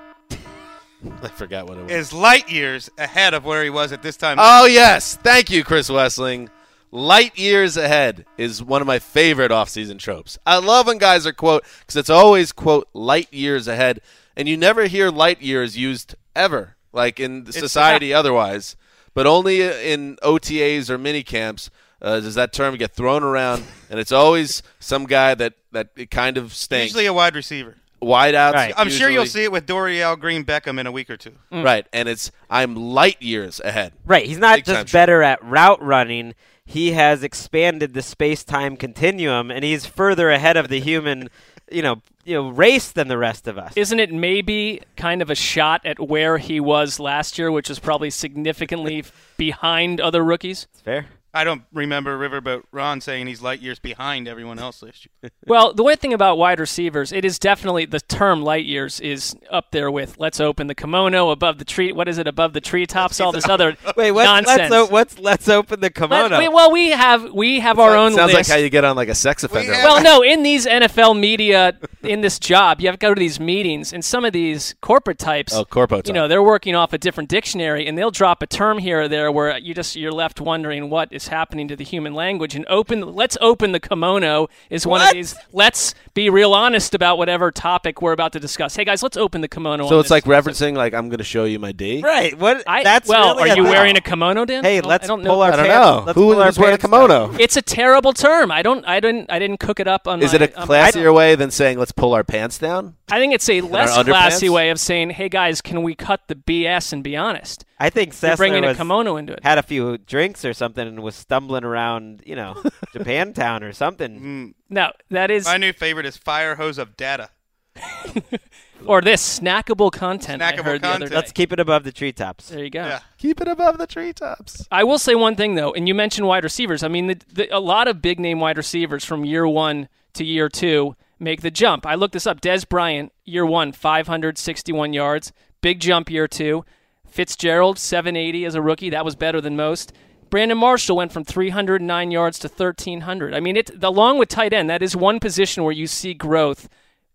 [1.22, 1.92] I forgot what it was.
[1.92, 4.36] is light years ahead of where he was at this time.
[4.38, 6.50] Oh yes, thank you, Chris Wesseling.
[6.92, 10.38] Light years ahead is one of my favorite off-season tropes.
[10.44, 14.00] I love when guys are quote because it's always quote light years ahead,
[14.36, 18.74] and you never hear light years used ever, like in society otherwise,
[19.14, 21.70] but only in OTAs or mini camps.
[22.02, 23.62] Uh, does that term get thrown around?
[23.88, 26.86] And it's always some guy that that it kind of stinks.
[26.86, 27.76] Usually a wide receiver.
[28.02, 28.54] Wide outs.
[28.54, 28.74] Right.
[28.76, 31.34] I'm sure you'll see it with Dorial Green Beckham in a week or two.
[31.52, 33.92] Right, and it's I'm light years ahead.
[34.06, 34.26] Right.
[34.26, 36.34] He's not Big just better at route running.
[36.70, 41.28] He has expanded the space-time continuum, and he's further ahead of the human,
[41.68, 43.72] you know, you know, race than the rest of us.
[43.76, 47.80] Isn't it maybe kind of a shot at where he was last year, which was
[47.80, 49.04] probably significantly
[49.36, 50.68] behind other rookies?
[50.72, 51.06] It's fair.
[51.32, 55.30] I don't remember Riverboat Ron saying he's light years behind everyone else last year.
[55.46, 59.34] Well, the one thing about wide receivers, it is definitely the term light years is
[59.50, 61.92] up there with let's open the kimono above the tree.
[61.92, 63.20] What is it above the treetops?
[63.20, 64.70] All this other Wait, what's, nonsense.
[64.70, 66.38] let's o- what's let's open the Let- kimono.
[66.38, 68.48] we- well, we have we have our own Sounds list.
[68.48, 69.72] like how you get on like a sex offender.
[69.74, 73.18] have- well, no, in these NFL media, in this job, you have to go to
[73.18, 76.92] these meetings, and some of these corporate types, Oh, corpo you know, they're working off
[76.92, 80.12] a different dictionary, and they'll drop a term here or there where you just you're
[80.12, 82.54] left wondering what is happening to the human language.
[82.54, 85.34] And open, let's open the kimono is one of these.
[85.52, 88.74] Let's be real honest about whatever topic we're about to discuss.
[88.76, 89.88] Hey guys, let's open the kimono.
[89.88, 90.10] So on it's this.
[90.10, 92.00] like referencing like I'm going to show you my D.
[92.02, 92.36] Right.
[92.36, 92.64] What?
[92.66, 93.72] I, that's well, really are you thing.
[93.72, 94.64] wearing a kimono, Dan?
[94.64, 95.42] Hey, let's I don't pull know.
[95.42, 95.86] our I don't pants.
[95.98, 96.02] know.
[96.06, 97.08] Let's Who pull our wearing a pants down.
[97.08, 97.36] kimono?
[97.38, 98.50] It's a terrible term.
[98.50, 98.84] I don't.
[98.86, 99.30] I didn't.
[99.30, 100.22] I didn't cook it up on.
[100.22, 102.96] Is my, it a um, classier way than saying let's pull our pants down?
[103.10, 106.34] I think it's a less classy way of saying, "Hey guys, can we cut the
[106.34, 109.42] BS and be honest?" I think You're Cessna bringing a was, kimono into it.
[109.42, 112.52] had a few drinks or something and was stumbling around, you know,
[112.94, 114.20] Japantown or something.
[114.20, 117.30] Mm, No, that is my new favorite is Fire Hose of Data.
[118.86, 120.42] or this snackable content.
[120.42, 121.10] I Snackable heard the other content.
[121.10, 121.16] day.
[121.16, 122.48] Let's keep it above the treetops.
[122.48, 122.84] There you go.
[122.84, 123.00] Yeah.
[123.18, 124.66] Keep it above the treetops.
[124.70, 126.82] I will say one thing though, and you mentioned wide receivers.
[126.82, 130.24] I mean, the, the, a lot of big name wide receivers from year one to
[130.24, 131.84] year two make the jump.
[131.84, 132.40] I looked this up.
[132.40, 136.64] Dez Bryant, year one, 561 yards, big jump year two.
[137.06, 138.90] Fitzgerald, 780 as a rookie.
[138.90, 139.92] That was better than most.
[140.30, 143.34] Brandon Marshall went from 309 yards to 1,300.
[143.34, 146.68] I mean, it along with tight end, that is one position where you see growth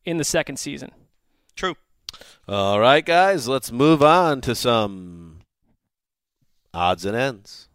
[0.03, 0.91] in the second season.
[1.55, 1.75] True.
[2.47, 5.39] All right, guys, let's move on to some
[6.73, 7.69] odds and ends.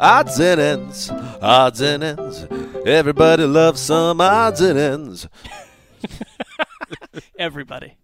[0.00, 1.10] Odds and ends,
[1.42, 2.46] odds and ends.
[2.86, 5.28] Everybody loves some odds and ends.
[7.38, 7.96] Everybody.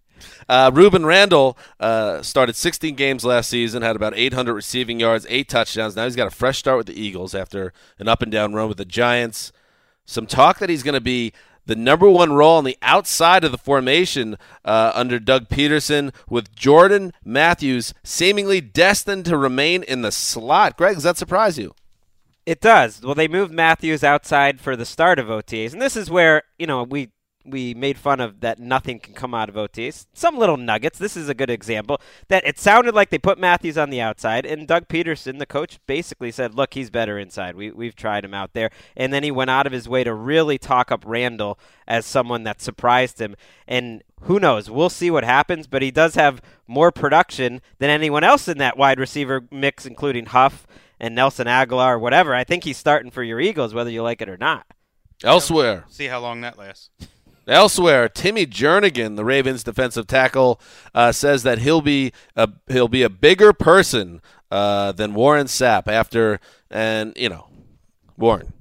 [0.47, 5.49] Uh, Rueben Randle uh, started 16 games last season, had about 800 receiving yards, eight
[5.49, 5.95] touchdowns.
[5.95, 8.67] Now he's got a fresh start with the Eagles after an up and down run
[8.67, 9.51] with the Giants.
[10.05, 11.33] Some talk that he's going to be
[11.65, 16.55] the number one role on the outside of the formation uh, under Doug Pederson, with
[16.55, 20.77] Jordan Matthews seemingly destined to remain in the slot.
[20.77, 21.73] Greg, does that surprise you?
[22.45, 23.01] It does.
[23.01, 26.67] Well, they moved Matthews outside for the start of OTAs, and this is where you
[26.67, 27.09] know we
[27.45, 30.07] we made fun of that nothing can come out of OTAs.
[30.13, 30.97] Some little nuggets.
[30.97, 34.45] This is a good example that it sounded like they put Matthews on the outside,
[34.45, 37.55] and Doug Pederson, the coach, basically said, "Look, he's better inside.
[37.55, 40.13] We we've tried him out there." And then he went out of his way to
[40.13, 43.35] really talk up Randle as someone that surprised him.
[43.67, 44.69] And who knows?
[44.69, 45.67] We'll see what happens.
[45.67, 50.27] But he does have more production than anyone else in that wide receiver mix, including
[50.27, 50.65] Huff
[50.99, 52.33] and Nelson Agholor or whatever.
[52.33, 54.65] I think he's starting for your Eagles, whether you like it or not.
[55.23, 56.89] Elsewhere, See how long that lasts.
[57.47, 60.59] Elsewhere, Timmy Jernigan, the Ravens' defensive tackle,
[60.95, 65.87] uh, says that he'll be a he'll be a bigger person uh, than Warren Sapp
[65.87, 66.39] after,
[66.71, 67.47] and you know,
[68.17, 68.53] Warren,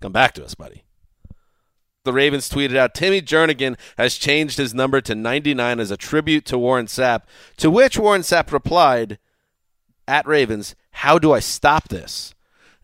[0.00, 0.84] come back to us, buddy.
[2.04, 6.44] The Ravens tweeted out Timmy Jernigan has changed his number to 99 as a tribute
[6.46, 7.22] to Warren Sapp.
[7.56, 9.18] To which Warren Sapp replied,
[10.06, 12.33] "At Ravens, how do I stop this?"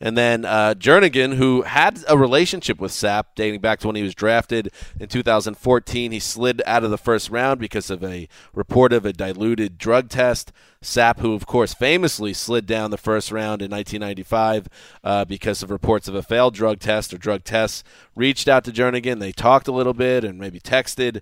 [0.01, 4.03] And then uh, Jernigan, who had a relationship with Sapp dating back to when he
[4.03, 8.95] was drafted in 2014, he slid out of the first round because of a report
[8.95, 10.53] of a diluted drug test.
[10.83, 14.69] Sapp, who of course famously slid down the first round in 1995
[15.05, 17.85] uh, because of reports of a failed drug test or drug tests,
[18.15, 19.21] reached out to Jernigan.
[19.21, 21.21] They talked a little bit and maybe texted.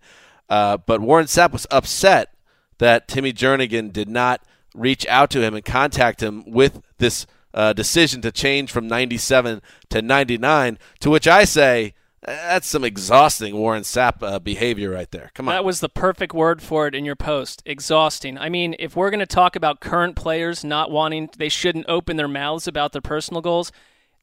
[0.48, 2.32] Uh, but Warren Sapp was upset
[2.78, 7.72] that Timmy Jernigan did not reach out to him and contact him with this uh,
[7.72, 13.84] decision to change from 97 to 99, to which I say, that's some exhausting Warren
[13.84, 15.30] Sapp uh, behavior right there.
[15.34, 15.54] Come on.
[15.54, 17.62] That was the perfect word for it in your post.
[17.64, 18.36] Exhausting.
[18.36, 22.16] I mean, if we're going to talk about current players not wanting, they shouldn't open
[22.16, 23.70] their mouths about their personal goals.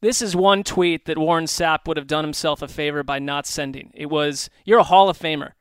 [0.01, 3.47] This is one tweet that Warren Sapp would have done himself a favor by not
[3.47, 3.91] sending.
[3.93, 5.53] It was, "You're a Hall of Famer."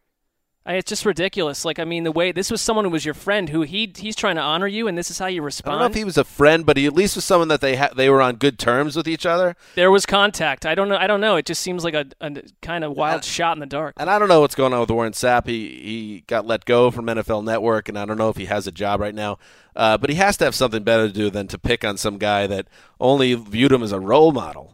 [0.66, 1.64] I, it's just ridiculous.
[1.64, 4.16] Like, I mean, the way this was someone who was your friend, who he he's
[4.16, 5.76] trying to honor you, and this is how you respond.
[5.76, 7.60] I don't know if he was a friend, but he at least was someone that
[7.60, 9.56] they ha- they were on good terms with each other.
[9.74, 10.64] there was contact.
[10.64, 10.96] I don't know.
[10.96, 11.36] I don't know.
[11.36, 13.94] It just seems like a, a kind of wild shot in the dark.
[13.98, 15.46] And I don't know what's going on with Warren Sapp.
[15.46, 18.66] He he got let go from NFL Network, and I don't know if he has
[18.66, 19.38] a job right now.
[19.76, 22.16] Uh, but he has to have something better to do than to pick on some
[22.16, 22.68] guy that
[23.00, 24.72] only viewed him as a role model.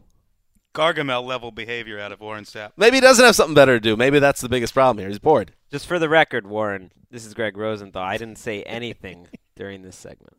[0.74, 2.72] Gargamel level behavior out of Warren Sapp.
[2.76, 3.96] Maybe he doesn't have something better to do.
[3.96, 5.08] Maybe that's the biggest problem here.
[5.08, 5.52] He's bored.
[5.70, 8.02] Just for the record, Warren, this is Greg Rosenthal.
[8.02, 10.36] I didn't say anything during this segment.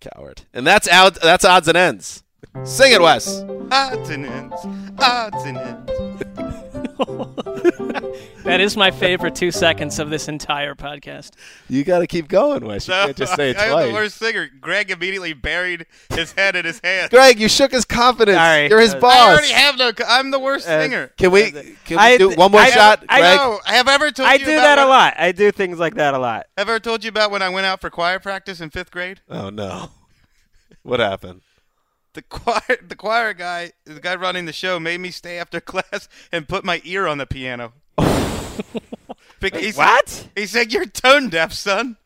[0.00, 0.42] Coward.
[0.52, 1.14] And that's out.
[1.20, 2.24] That's odds and ends.
[2.64, 3.42] Sing it, Wes.
[3.70, 4.56] Odds and ends.
[4.98, 6.41] Odds and ends.
[8.44, 11.30] That is my favorite two seconds of this entire podcast.
[11.68, 12.88] You got to keep going, Wes.
[12.88, 13.86] You So, can't just say it I am twice.
[13.88, 14.50] the worst singer.
[14.60, 17.10] Greg immediately buried his head in his hands.
[17.10, 18.36] Greg, you shook his confidence.
[18.36, 18.68] Sorry.
[18.68, 19.14] You're his Uh, boss.
[19.14, 19.92] I already have no.
[20.08, 21.12] I'm the worst Uh, singer.
[21.16, 21.52] Can we?
[21.52, 23.36] Can we I- do one more I- shot, I Greg?
[23.36, 23.60] know.
[23.64, 25.14] Have I ever told I you do about that a when- lot.
[25.18, 26.46] I do things like that a lot.
[26.58, 28.90] Have I ever told you about when I went out for choir practice in fifth
[28.90, 29.20] grade?
[29.30, 29.90] Oh no.
[30.82, 31.42] What happened?
[32.14, 36.08] The choir, the choir guy, the guy running the show, made me stay after class
[36.30, 37.72] and put my ear on the piano.
[39.40, 40.28] Bec- he said- What?
[40.36, 41.96] He said, "You're tone deaf, son."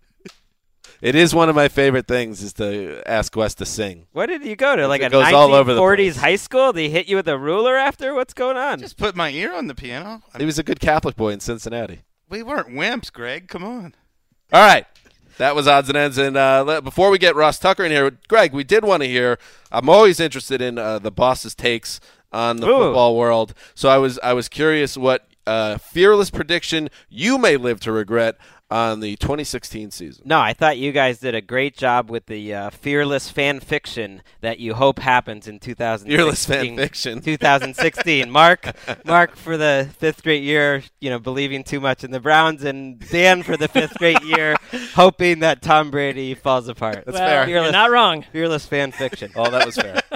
[1.03, 4.07] It is one of my favorite things is to ask Wes to sing.
[4.13, 4.89] What did you go to?
[4.89, 6.17] Like It a goes all over the 1940s place.
[6.17, 6.73] high school?
[6.73, 8.15] Did he hit you with a ruler after?
[8.15, 8.79] What's going on?
[8.81, 10.23] Just put my ear on the piano.
[10.33, 12.01] I He was a good Catholic boy in Cincinnati.
[12.31, 13.47] we weren't wimps, Greg.
[13.49, 13.95] Come on.
[14.55, 14.87] All right.
[15.39, 16.19] That was odds and ends.
[16.19, 19.39] And uh, before we get Ross Tucker in here, Greg, we did want to hear.
[19.71, 22.01] I'm always interested in uh, the boss's takes
[22.33, 22.79] on the Ooh.
[22.79, 23.55] football world.
[23.75, 28.37] So I was I was curious what uh, fearless prediction you may live to regret
[28.71, 30.23] on the 2016 season.
[30.27, 34.23] No, I thought you guys did a great job with the uh, fearless fan fiction
[34.41, 36.17] that you hope happens in 2016.
[36.17, 37.21] Fearless fan fiction.
[37.23, 38.31] 2016.
[38.31, 38.75] Mark,
[39.05, 42.99] Mark for the fifth straight year, you know, believing too much in the Browns, and
[42.99, 44.57] Dan for the fifth straight year,
[44.95, 47.05] hoping that Tom Brady falls apart.
[47.07, 47.49] That's well, fair.
[47.49, 48.23] You're not wrong.
[48.33, 49.31] Fearless fan fiction.
[49.37, 50.03] Oh, that was fair.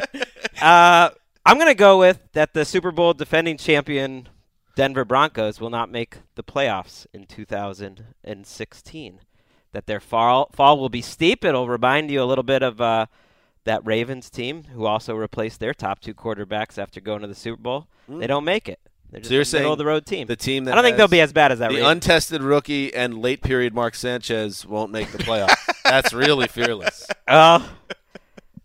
[0.61, 1.09] Uh,
[1.47, 4.29] I'm going to go with that the Super Bowl defending champion
[4.77, 9.21] Denver Broncos will not make the playoffs in 2016.
[9.73, 11.45] That their fall fall will be steep.
[11.45, 13.07] It'll remind you a little bit of uh,
[13.65, 17.63] that Ravens team who also replaced their top two quarterbacks after going to the Super
[17.63, 17.87] Bowl.
[18.09, 18.81] They don't make it.
[19.13, 20.27] They're just So you're a middle saying of the road team.
[20.27, 21.69] the team that I don't think they'll be as bad as that.
[21.69, 21.93] the Ravens.
[21.93, 25.55] untested rookie and late period Mark Sanchez won't make the playoffs.
[25.85, 27.07] That's really fearless.
[27.29, 27.65] Well,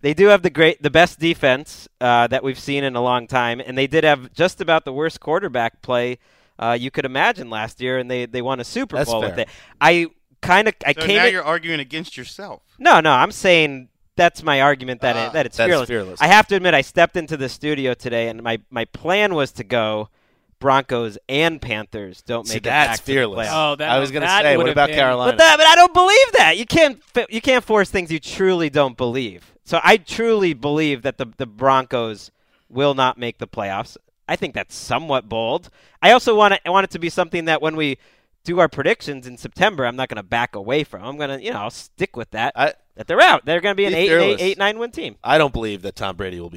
[0.01, 3.27] they do have the great, the best defense uh, that we've seen in a long
[3.27, 6.19] time, and they did have just about the worst quarterback play
[6.57, 9.37] uh, you could imagine last year, and they they won a Super That's Bowl with
[9.37, 9.49] it.
[9.81, 10.07] I
[10.41, 12.61] kind of I So came now in- you're arguing against yourself.
[12.79, 15.27] no no I'm saying that's my argument that Ah.
[15.27, 15.87] it, that it's fearless.
[15.89, 16.21] fearless.
[16.21, 19.51] I have to admit I stepped into the studio today, and my my plan was
[19.53, 20.09] to go.
[20.57, 23.47] Broncos and Panthers don't See, make it that's back to the fearless.
[23.49, 23.73] playoffs.
[23.73, 25.31] Oh, that, I was going to say, what would've about been- Carolina?
[25.33, 26.57] But that, but I don't believe that.
[26.57, 29.53] You can't you can't force things you truly don't believe.
[29.65, 32.31] So I truly believe that the the Broncos
[32.69, 33.97] will not make the playoffs.
[34.27, 35.69] I think that's somewhat bold.
[36.01, 37.97] I also want it, I want it to be something that when we
[38.43, 41.03] do our predictions in September, I'm not going to back away from.
[41.03, 42.53] I'm going to, you know, I'll stick with that.
[42.55, 43.45] I, that they're out.
[43.45, 45.17] They're going to be an Be eight, eight, eight, nine win team.
[45.23, 46.55] I don't believe that Tom Brady will be.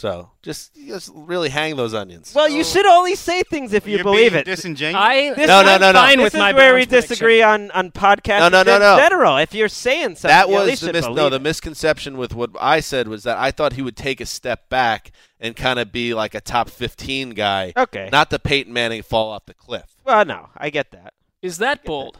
[0.00, 2.32] So just just really hang those onions.
[2.34, 4.44] Well, you should only say things if you You're believe being it.
[4.46, 5.00] disingenuous.
[5.04, 5.98] I This No, is- no, no, no.
[5.98, 7.08] fine This with is my where we Browns prediction.
[7.10, 8.96] disagree on on podcast No, no, no, in no.
[8.96, 9.36] general.
[9.36, 11.14] If you're saying something, that you at was least the should mis- no.
[11.14, 11.42] believe The it.
[11.42, 15.12] misconception with what I said was that I thought he would take a step back
[15.38, 17.72] and kind of be like a top 15 guy.
[17.76, 18.08] Okay.
[18.10, 19.96] Not the Peyton Manning fall off the cliff.
[20.04, 21.12] Well, no, I get that.
[21.42, 22.18] Is that bold?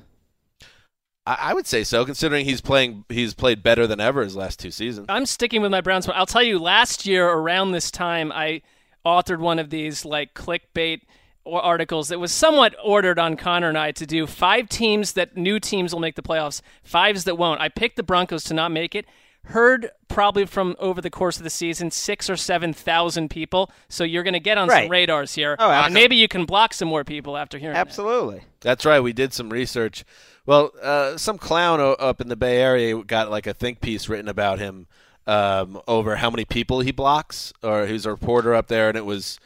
[1.26, 3.04] I, would say so, considering he's playing.
[3.09, 5.06] He's played better than ever his last two seasons.
[5.09, 6.09] I'm sticking with my Browns.
[6.09, 8.62] I'll tell you, last year around this time, I
[9.04, 11.02] authored one of these like clickbait
[11.46, 15.59] articles that was somewhat ordered on Connor and I to do five teams that new
[15.59, 17.61] teams will make the playoffs, fives that won't.
[17.61, 19.06] I picked the Broncos to not make it.
[19.44, 23.70] Heard probably from over the course of the season six or seven thousand people.
[23.88, 24.85] So you're going to get on Right.
[24.85, 25.56] some radars here.
[25.59, 27.80] Oh, and maybe you can block some more people after hearing that.
[27.87, 28.42] Absolutely.
[28.61, 29.00] That's right.
[29.00, 30.04] We did some research.
[30.44, 34.11] Well, uh, some clown o- up in the Bay Area got like a think piece
[34.11, 34.87] written about him
[35.26, 38.98] um, over how many people he blocks, or he was a reporter up there, and
[38.98, 39.38] it was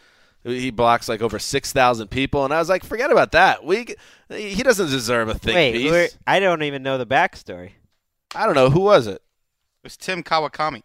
[0.42, 3.64] he blocks like over six thousand people, and I was like, forget about that.
[3.64, 3.94] We
[4.28, 6.18] he doesn't deserve a think Wait, piece.
[6.26, 7.70] I don't even know the backstory.
[8.34, 9.22] I don't know who was it.
[9.84, 10.82] It was Tim Kawakami.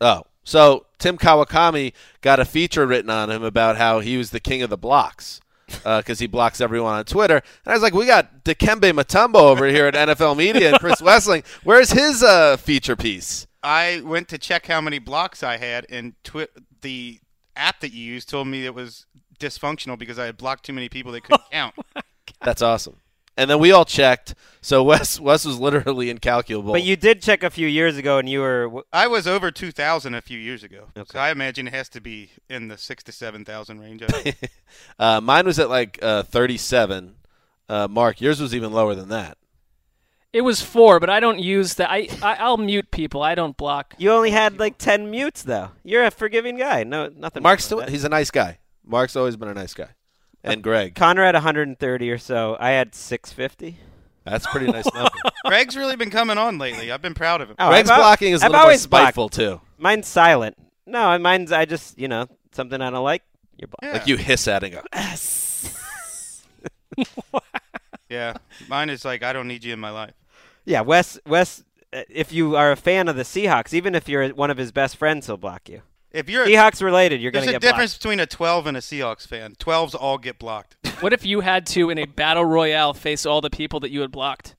[0.00, 4.40] Oh, so Tim Kawakami got a feature written on him about how he was the
[4.40, 7.34] king of the blocks because he blocks everyone on Twitter.
[7.36, 10.98] And I was like, we got Dikembe Mutombo over here at NFL Media and Chris
[11.02, 11.44] Wesseling.
[11.62, 13.46] Where's his uh, feature piece?
[13.62, 16.48] I went to check how many blocks I had, and twi-
[16.80, 17.20] the
[17.54, 19.04] app that you used told me it was
[19.38, 21.74] dysfunctional because I had blocked too many people that couldn't count.
[22.40, 22.96] That's awesome.
[23.38, 24.34] And then we all checked.
[24.60, 26.72] So Wes Wes was literally incalculable.
[26.72, 28.82] But you did check a few years ago, and you were.
[28.92, 30.88] I was over 2,000 a few years ago.
[30.96, 31.08] Okay.
[31.12, 34.02] So I imagine it has to be in the six to 7,000 range.
[34.98, 37.14] Uh, mine was at like uh, 37.
[37.68, 39.38] Uh, Mark, yours was even lower than that.
[40.32, 41.90] It was four, but I don't use that.
[41.90, 43.22] I, I I'll mute people.
[43.22, 43.94] I don't block.
[43.96, 45.70] You only had like ten mutes, though.
[45.84, 46.84] You're a forgiving guy.
[46.84, 47.42] No, nothing.
[47.42, 47.88] Mark's still, that.
[47.88, 48.58] he's a nice guy.
[48.84, 49.88] Mark's always been a nice guy.
[50.44, 50.94] And Greg.
[50.94, 52.56] Connor had 130 or so.
[52.60, 53.78] I had 650.
[54.24, 55.10] That's pretty nice number.
[55.46, 56.92] Greg's really been coming on lately.
[56.92, 57.56] I've been proud of him.
[57.58, 59.04] Oh, Greg's I've blocking is a I've little more always blocked.
[59.04, 59.60] spiteful too.
[59.78, 60.56] Mine's silent.
[60.86, 63.22] No, mine's I just you know something I don't like.
[63.56, 63.84] You're blocked.
[63.84, 63.92] Yeah.
[63.92, 64.82] Like you hiss at and go.
[68.08, 68.34] Yeah.
[68.68, 70.14] Mine is like, I don't need you in my life.
[70.64, 71.18] Yeah, Wes.
[71.26, 71.62] Wes,
[71.92, 74.72] uh, if you are a fan of the Seahawks, even if you're one of his
[74.72, 75.82] best friends, he'll block you.
[76.12, 78.76] If you're a, Seahawks related, you're there's gonna a get difference between a 12 and
[78.76, 79.54] a Seahawks fan.
[79.56, 80.76] 12s all get blocked.
[81.00, 84.00] What if you had to, in a battle royale, face all the people that you
[84.00, 84.56] had blocked?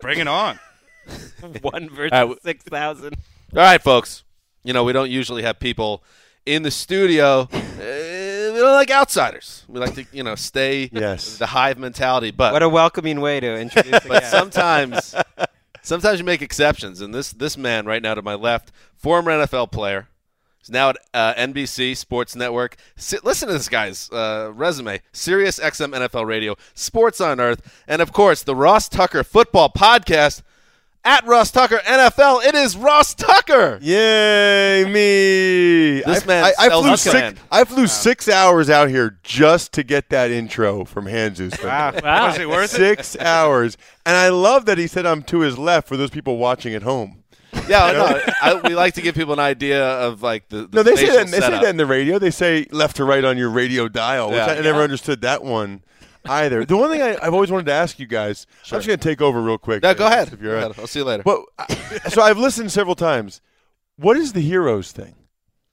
[0.00, 0.60] Bring it on.
[1.62, 3.14] One versus All right, w- six thousand.
[3.54, 4.22] All right, folks.
[4.62, 6.04] You know we don't usually have people
[6.46, 7.48] in the studio.
[7.80, 9.64] Uh, we don't like outsiders.
[9.66, 11.38] We like to you know stay Yes.
[11.38, 12.30] the hive mentality.
[12.30, 14.00] But What a welcoming way to introduce.
[14.06, 15.14] but sometimes
[15.80, 19.72] Sometimes you make exceptions, and this this man right now to my left, former NFL
[19.72, 20.08] player,
[20.62, 22.76] is now at uh, NBC Sports Network.
[22.96, 28.00] Si- listen to this guy's uh, resume: Sirius XM NFL Radio, Sports on Earth, and
[28.02, 30.42] of course the Ross Tucker Football Podcast.
[31.02, 33.78] At Ross Tucker NFL, it is Ross Tucker.
[33.80, 36.02] Yay, me!
[36.02, 37.14] This I, man I, I flew the six.
[37.14, 37.40] land.
[37.50, 41.64] I flew six hours out here just to get that intro from Hanzus.
[41.64, 41.94] Wow.
[42.04, 42.26] Wow.
[42.26, 42.76] Was it worth it?
[42.76, 46.36] Six hours, and I love that he said I'm to his left for those people
[46.36, 47.19] watching at home.
[47.68, 50.82] Yeah, no, I, we like to give people an idea of like the, the No,
[50.82, 51.30] they say spatial that.
[51.30, 52.18] They say that in the radio.
[52.18, 54.46] They say left to right on your radio dial, which Yeah.
[54.46, 55.82] I never understood that one
[56.26, 56.64] either.
[56.64, 58.46] The one thing I, I've always wanted to ask you guys.
[58.64, 59.82] I'm just going to take over real quick.
[59.82, 60.32] No, go ahead.
[60.32, 60.70] If you're all right.
[60.70, 60.80] ahead.
[60.80, 61.22] I'll see you later.
[61.22, 61.40] But
[62.10, 63.40] so I've listened several times.
[63.96, 65.14] What is the heroes thing?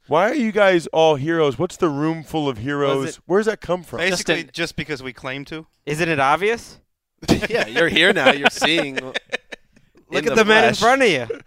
[0.07, 1.59] Why are you guys all heroes?
[1.59, 3.17] What's the room full of heroes?
[3.17, 3.99] it- Where's that come from?
[3.99, 5.67] Basically, Just just, because we claim to.
[5.85, 6.79] Isn't it obvious?
[7.49, 8.31] yeah, you're here now.
[8.31, 8.99] You're seeing.
[10.09, 11.27] Look at the, men in front of you.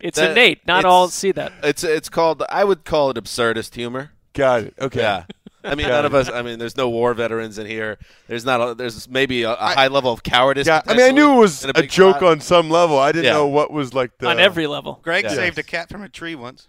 [0.00, 0.64] It's That- innate.
[0.64, 1.52] Not it's- all see that.
[1.64, 2.44] It's it's called.
[2.48, 4.12] I would call it absurdist humor.
[4.32, 4.74] Got it.
[4.80, 5.00] Okay.
[5.00, 5.24] Yeah.
[5.64, 6.30] I mean, none of us.
[6.30, 7.98] I mean, there's no war veterans in here.
[8.28, 8.60] There's not.
[8.60, 10.68] A, there's maybe a, a high level of cowardice.
[10.68, 12.30] Yeah, I mean, I knew it was potentially, a, big joke crowd.
[12.30, 12.96] on some level.
[12.96, 13.32] I didn't Yeah.
[13.32, 15.00] know what was like the on every level.
[15.02, 15.30] Greg Yeah.
[15.34, 16.68] saved a cat from a tree once.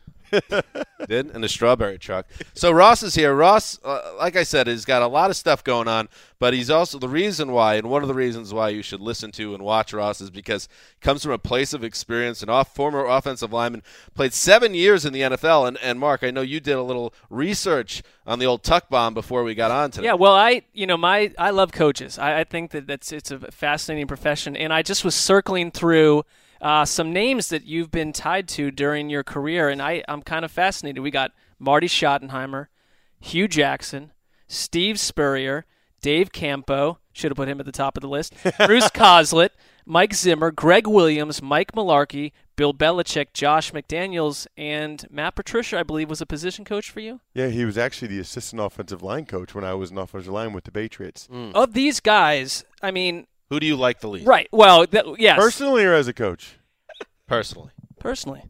[1.07, 2.27] Did in a strawberry truck.
[2.53, 3.33] So Ross is here.
[3.33, 6.09] Ross, uh, like I said, has got a lot of stuff going on,
[6.39, 9.31] but he's also the reason why, and one of the reasons why you should listen
[9.33, 12.43] to and watch Ross is because he comes from a place of experience.
[12.43, 15.67] An off former offensive lineman, played seven years in the NFL.
[15.67, 19.13] And, and Mark, I know you did a little research on the old tuck bomb
[19.13, 20.05] before we got on today.
[20.05, 22.19] Yeah, well, I you know my I love coaches.
[22.19, 26.23] I, I think that that's it's a fascinating profession, and I just was circling through
[26.61, 30.45] uh, some names that you've been tied to during your career, and I I'm kind
[30.45, 31.01] of fascinated.
[31.01, 32.67] We got Marty Schottenheimer,
[33.19, 34.11] Hue Jackson,
[34.47, 35.65] Steve Spurrier,
[36.01, 36.99] Dave Campo.
[37.13, 38.33] Should have put him at the top of the list.
[38.65, 39.49] Bruce Coslet,
[39.85, 45.79] Mike Zimmer, Gregg Williams, Mike Mularkey, Bill Belichick, Josh McDaniels, and Matt Patricia.
[45.79, 47.19] I believe was a position coach for you.
[47.33, 50.53] Yeah, he was actually the assistant offensive line coach when I was an offensive line
[50.53, 51.27] with the Patriots.
[51.53, 54.27] Of these guys, I mean, Who do you like the least?
[54.27, 54.47] right?
[54.51, 56.55] Well, th- yes, Personally or as a coach?
[57.27, 57.71] Personally.
[57.99, 58.43] personally.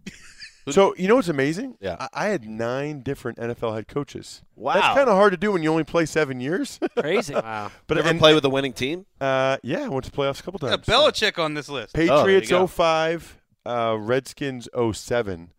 [0.69, 1.77] So you know what's amazing?
[1.81, 1.95] Yeah.
[1.99, 4.43] I, I had nine different NFL head coaches.
[4.55, 4.75] Wow.
[4.75, 6.79] That's kind of hard to do when you only play seven years.
[6.99, 7.33] Crazy.
[7.33, 7.71] Wow.
[7.87, 9.07] but Ever and- play with a winning team?
[9.19, 10.85] Uh, yeah, I went to playoffs a couple Yeah, times.
[10.85, 11.95] Belichick on this list.
[11.97, 12.67] Oh, there you Patriots go.
[12.67, 15.51] 05, uh, Redskins 07,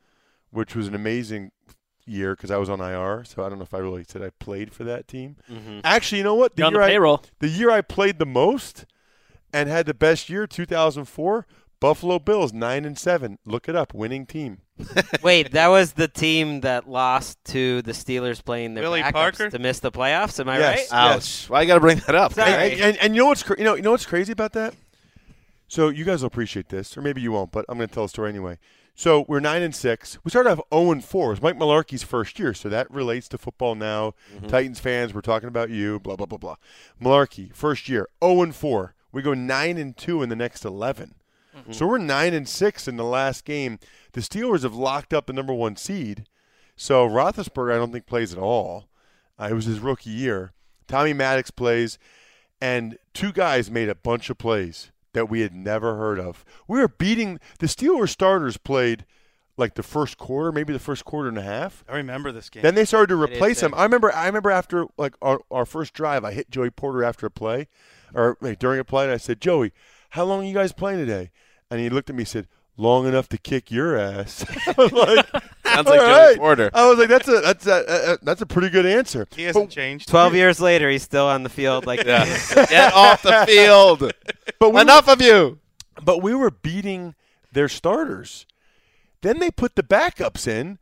[0.50, 1.50] which was an amazing
[2.06, 3.24] year because I was on IR.
[3.24, 5.36] So I don't know if I really said I played for that team.
[5.50, 5.80] Mm-hmm.
[5.82, 6.52] Actually, you know what?
[6.56, 7.22] You're on year the I- payroll.
[7.40, 8.86] the year I played the most
[9.52, 11.46] and had the best year, 2004,
[11.80, 13.38] Buffalo Bills, nine and seven.
[13.44, 14.58] Look it up, winning team.
[15.22, 19.50] Wait, that was the team that lost to the Steelers playing their Willie backups Parker?
[19.50, 20.40] to miss the playoffs.
[20.40, 20.90] Am I Yes.
[20.92, 20.98] right?
[21.16, 21.50] Ouch.
[21.50, 22.32] Why you got to bring that up?
[22.34, 22.72] Sorry.
[22.72, 24.74] And, and, and you know what's cra- you know you know what's crazy about that?
[25.68, 28.04] So you guys will appreciate this, or maybe you won't, but I'm going to tell
[28.04, 28.58] a story anyway.
[28.96, 30.18] So we're nine and six.
[30.24, 31.28] We started off zero and four.
[31.28, 34.14] It was Mike Mularkey's first year, so that relates to football now.
[34.34, 34.48] Mm-hmm.
[34.48, 36.00] Titans fans, we're talking about you.
[36.00, 36.56] Blah blah blah blah.
[37.00, 38.94] Mularkey first year zero and four.
[39.12, 41.14] We go nine and two in the next 11
[41.70, 43.78] So we're nine and six in the last game.
[44.12, 46.26] The Steelers have locked up the number one seed.
[46.76, 48.88] So Roethlisberger, I don't think plays at all.
[49.38, 50.52] Uh, it was his rookie year.
[50.86, 51.98] Tommy Maddox plays,
[52.60, 56.44] and two guys made a bunch of plays that we had never heard of.
[56.66, 59.04] We were beating the Steelers starters played
[59.56, 61.84] like the first quarter, maybe the first quarter and a half.
[61.88, 62.62] I remember this game.
[62.62, 63.66] Then they started to replace too.
[63.66, 63.74] him.
[63.74, 64.12] I remember.
[64.12, 67.68] I remember after like our, our first drive, I hit Joey Porter after a play,
[68.14, 69.72] or like, during a play, and I said, "Joey,
[70.10, 71.30] how long are you guys playing today?"
[71.70, 74.92] And he looked at me and said, "Long enough to kick your ass." I was
[74.92, 75.26] like,
[75.64, 76.70] Sounds "All like Joey right." Porter.
[76.74, 79.42] I was like, "That's a that's a, uh, uh, that's a pretty good answer." he
[79.44, 80.08] hasn't But, changed.
[80.08, 81.86] Twelve years later, he's still on the field.
[81.86, 82.24] Like, Yeah.
[82.54, 84.12] Get off the field.
[84.58, 85.58] but we Enough of you.
[86.02, 87.14] but we were beating
[87.52, 88.46] their starters.
[89.22, 90.78] Then they put the backups in,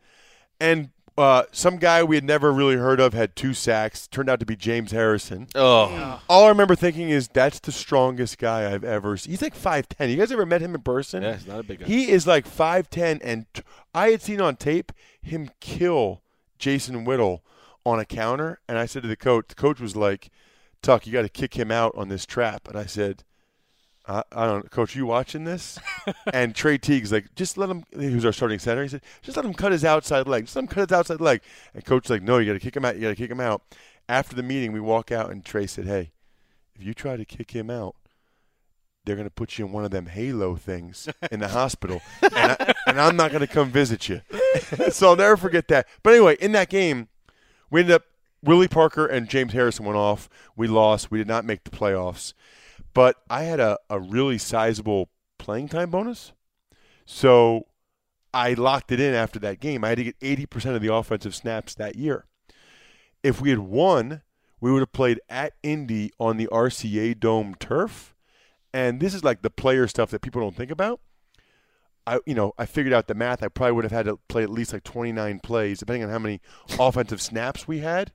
[0.60, 4.06] and uh, some guy we had never really heard of had two sacks.
[4.06, 5.48] Turned out to be James Harrison.
[5.56, 6.22] Oh.
[6.28, 9.32] All I remember thinking is that's the strongest guy I've ever seen.
[9.32, 10.10] He's like five ten.
[10.10, 11.24] You guys ever met him in person?
[11.24, 11.86] Yeah, he's not a big guy.
[11.86, 13.62] He is like five ten, and t-
[13.92, 16.22] I had seen on tape him kill
[16.58, 17.42] Jason Whittle
[17.84, 18.60] on a counter.
[18.68, 20.30] And I said to the coach, the coach was like,
[20.82, 23.24] "Tuck, you got to kick him out on this trap." And I said.
[24.08, 24.96] I, I don't know, Coach.
[24.96, 25.78] You watching this?
[26.32, 27.84] and Trey Teague's like, just let him.
[27.92, 28.82] who's our starting center.
[28.82, 30.44] He said, just let him cut his outside leg.
[30.44, 31.42] Just let him cut his outside leg.
[31.74, 32.96] And Coach's like, no, you got to kick him out.
[32.96, 33.62] You got to kick him out.
[34.08, 36.12] After the meeting, we walk out, and Trey said, hey,
[36.74, 37.94] if you try to kick him out,
[39.04, 42.34] they're going to put you in one of them halo things in the hospital, and,
[42.34, 44.22] I, and I'm not going to come visit you.
[44.90, 45.86] so I'll never forget that.
[46.02, 47.08] But anyway, in that game,
[47.70, 48.04] we ended up
[48.42, 50.28] Willie Parker and James Harrison went off.
[50.56, 51.10] We lost.
[51.10, 52.32] We did not make the playoffs.
[52.98, 56.32] But I had a, a really sizable playing time bonus.
[57.06, 57.68] So
[58.34, 59.84] I locked it in after that game.
[59.84, 62.26] I had to get 80% of the offensive snaps that year.
[63.22, 64.22] If we had won,
[64.60, 68.16] we would have played at Indy on the RCA Dome turf.
[68.74, 70.98] And this is like the player stuff that people don't think about.
[72.04, 73.44] I, you know, I figured out the math.
[73.44, 76.18] I probably would have had to play at least like 29 plays, depending on how
[76.18, 76.40] many
[76.80, 78.10] offensive snaps we had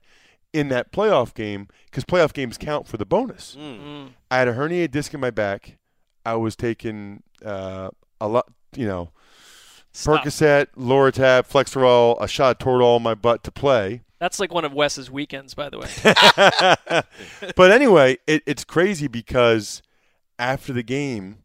[0.54, 3.56] in that playoff game, because playoff games count for the bonus.
[3.58, 4.10] Mm.
[4.30, 5.76] I had a herniated disc in my back.
[6.24, 7.90] I was taking uh,
[8.20, 9.10] a lot, you know,
[9.92, 10.24] Stop.
[10.24, 14.02] Percocet, Lortab, Flexeril, a shot of Toradol in my butt to play.
[14.18, 15.88] That's like one of Wes's weekends, by the way.
[17.56, 19.82] but anyway, it, it's crazy because
[20.38, 21.38] after the game,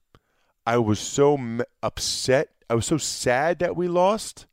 [0.66, 2.50] I was so m- upset.
[2.70, 4.46] I was so sad that we lost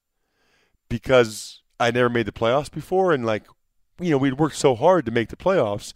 [0.88, 3.44] because I never made the playoffs before, and like,
[4.00, 5.92] you know, we'd worked so hard to make the playoffs.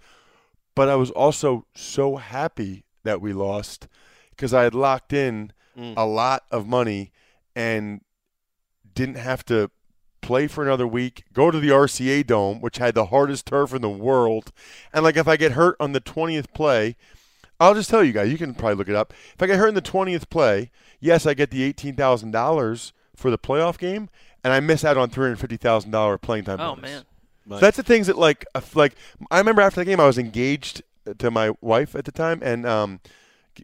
[0.75, 3.89] But I was also so happy that we lost
[4.31, 5.95] because I had locked in Mm.
[5.97, 7.13] a lot of money
[7.55, 8.01] and
[8.95, 9.71] didn't have to
[10.21, 13.81] play for another week, go to the RCA Dome, which had the hardest turf in
[13.81, 14.51] the world.
[14.93, 16.97] And like if I get hurt on the 20th play,
[17.61, 19.13] I'll just tell you guys, you can probably look it up.
[19.35, 23.39] If I get hurt in the 20th play, yes, I get the $18,000 for the
[23.39, 24.09] playoff game
[24.43, 26.83] and I miss out on $350,000 playing time oh bonus.
[26.91, 27.03] man.
[27.59, 28.45] So that's the things that like
[28.75, 28.95] like
[29.31, 30.83] I remember after the game I was engaged
[31.19, 33.01] to my wife at the time and um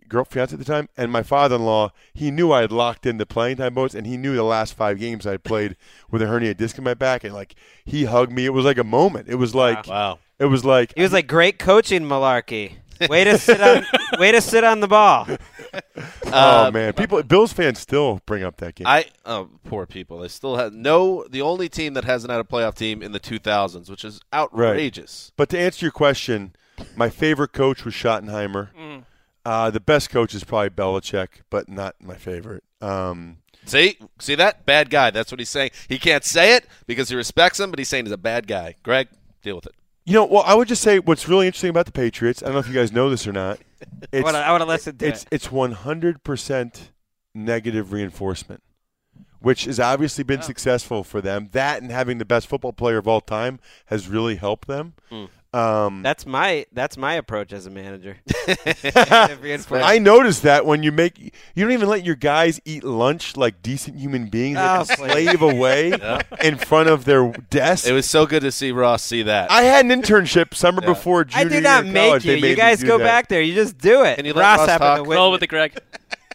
[0.08, 3.24] girl fiance at the time and my father-in-law he knew I had locked in the
[3.24, 5.76] playing time bonus and he knew the last 5 games I had played
[6.10, 8.78] with a hernia disc in my back and like he hugged me it was like
[8.78, 10.18] a moment it was like Wow.
[10.38, 12.72] it was like He was like, "Great coaching, Mularkey.
[13.08, 13.86] Way to sit on,
[14.18, 15.28] way to sit on the ball."
[16.26, 20.18] oh Uh, man people Bills fans still bring up that game I oh poor people.
[20.20, 21.24] They still have no.
[21.28, 25.32] The only team that hasn't had a playoff team in the 2000s, which is outrageous.
[25.36, 26.54] But to answer your question,
[26.94, 28.68] my favorite coach was Schottenheimer.
[28.78, 29.04] Mm.
[29.44, 32.64] Uh, the best coach is probably Belichick, but not my favorite.
[32.80, 35.10] Um, See, see that bad guy.
[35.10, 35.70] That's what he's saying.
[35.88, 38.76] He can't say it because he respects him, but he's saying he's a bad guy.
[38.84, 39.08] Greg,
[39.42, 39.74] deal with it.
[40.04, 42.42] you know, well, I would just say what's really interesting about the Patriots.
[42.42, 43.58] I don't know if you guys know this or not.
[43.82, 45.28] I It's would I would have listened to it's it.
[45.32, 46.88] it's 100%
[47.34, 48.62] negative reinforcement,
[49.40, 51.48] which has obviously been successful for them.
[51.52, 54.94] That and having the best football player of all time has really helped them.
[55.10, 55.28] Mm.
[55.56, 58.18] Um, That's my that's my approach as a manager.
[58.94, 61.18] I noticed that when you make
[61.54, 64.96] you don't even let your guys eat lunch like decent human beings, Oh, they please.
[65.12, 65.92] slave away
[66.42, 67.86] in front of their desk.
[67.86, 69.50] It was so good to see Ross see that.
[69.50, 72.24] I had an internship summer before I junior do not year of make college.
[72.26, 72.40] You.
[72.40, 73.04] made You guys go that.
[73.04, 73.40] back there.
[73.40, 74.16] You just do it.
[74.16, 74.96] Can you let Ross Ross happened talk?
[74.96, 75.16] to Roll win.
[75.16, 75.78] Roll with it, Greg.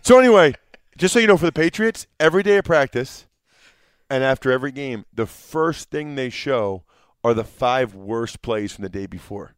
[0.03, 0.55] So anyway,
[0.97, 3.27] just so you know, for the Patriots, every day of practice
[4.09, 6.81] and after every game, the first thing they show
[7.23, 9.55] are the five worst plays from the day before.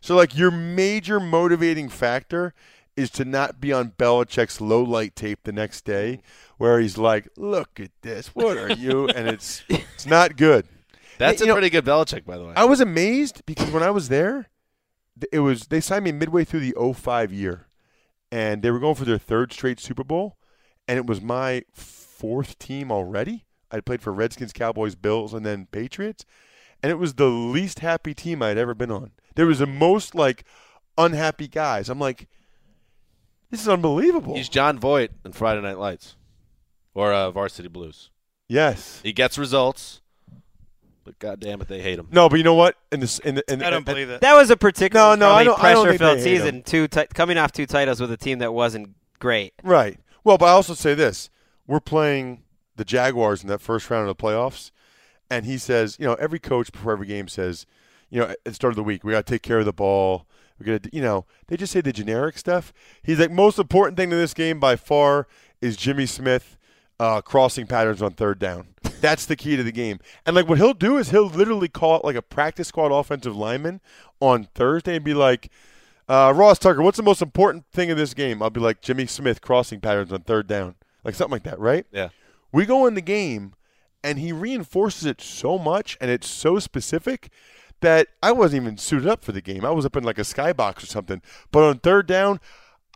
[0.00, 2.54] So like your major motivating factor
[2.96, 6.20] is to not be on Belichick's low light tape the next day
[6.58, 8.28] where he's like, "Look at this.
[8.28, 10.66] What are you?" and it's it's not good.
[11.18, 12.52] That's You a know, pretty good Belichick, by the way.
[12.56, 14.48] I was amazed because when I was there,
[15.32, 17.68] it was they signed me midway through the 05 year,
[18.30, 20.36] and they were going for their third straight Super Bowl,
[20.86, 23.44] and it was my fourth team already.
[23.70, 26.24] I played for Redskins, Cowboys, Bills, and then Patriots,
[26.86, 29.10] and it was the least happy team I'd ever been on.
[29.34, 30.44] There was the most like
[30.96, 31.88] unhappy guys.
[31.88, 32.28] I'm like,
[33.50, 34.34] this is unbelievable.
[34.36, 36.14] He's Jon Voight in Friday Night Lights
[36.94, 38.10] or uh, Varsity Blues.
[38.48, 39.00] yes.
[39.02, 40.00] He gets results,
[41.04, 42.06] but God damn it, they hate him.
[42.12, 42.76] No, but you know what?
[42.92, 44.20] In this, in the, in I don't in- believe it.
[44.20, 46.62] That was a particularly No, no, I don't- I don't think pressure-filled season.
[46.62, 49.54] Two ti- coming off two titles with a team that wasn't great.
[49.62, 49.98] Right.
[50.24, 51.30] Well, but I also say this:
[51.66, 52.42] we're playing
[52.76, 54.70] the Jaguars in that first round of the playoffs,
[55.30, 57.66] and he says, you know, every coach before every game says,
[58.10, 59.72] you know, at the start of the week, we got to take care of the
[59.72, 60.26] ball.
[60.58, 62.72] We got to, you know, they just say the generic stuff.
[63.02, 65.26] He's like, most important thing to this game by far
[65.60, 66.56] is Jimmy Smith
[66.98, 68.68] uh, crossing patterns on third down.
[69.00, 69.98] That's the key to the game.
[70.24, 73.36] And like what he'll do is he'll literally call it like a practice squad offensive
[73.36, 73.80] lineman
[74.20, 75.50] on Thursday and be like,
[76.08, 78.42] uh, Ross Tucker, what's the most important thing in this game?
[78.42, 81.84] I'll be like Jimmy Smith crossing patterns on third down, like something like that, right?
[81.92, 82.08] Yeah.
[82.52, 83.54] We go in the game,
[84.06, 87.28] and he reinforces it so much, and it's so specific
[87.80, 89.64] that I wasn't even suited up for the game.
[89.64, 91.20] I was up in like a skybox or something.
[91.50, 92.38] But on third down,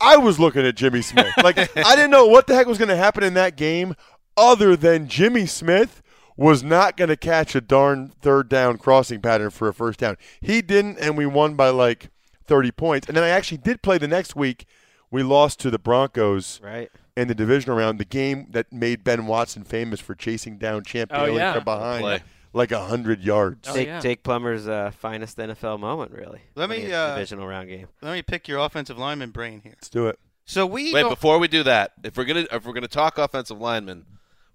[0.00, 1.32] I was looking at Jimmy Smith.
[1.42, 3.96] like I didn't know what the heck was going to happen in that game,
[4.36, 6.00] other than Jimmy Smith
[6.36, 10.16] was not going to catch a darn third down crossing pattern for a first down.
[10.40, 12.08] He didn't, and we won by like
[12.46, 13.08] 30 points.
[13.08, 14.64] And then I actually did play the next week.
[15.11, 16.88] We lost to the Broncos Right.
[17.20, 21.10] In the divisional round, the game that made Ben Watson famous for chasing down Champ
[21.12, 21.52] Oh, Bailey yeah.
[21.54, 22.22] from behind Play.
[22.52, 23.68] like a hundred yards.
[23.68, 24.00] Oh, Jake, yeah.
[24.00, 26.40] Jake Plummer's uh, finest NFL moment, really.
[26.54, 27.88] Let me, uh, divisional round game.
[28.02, 29.72] Let me pick your offensive lineman brain here.
[29.76, 30.18] Let's do it.
[30.46, 33.18] So we Wait, go- before we do that, if we're gonna if we're gonna talk
[33.18, 34.04] offensive linemen,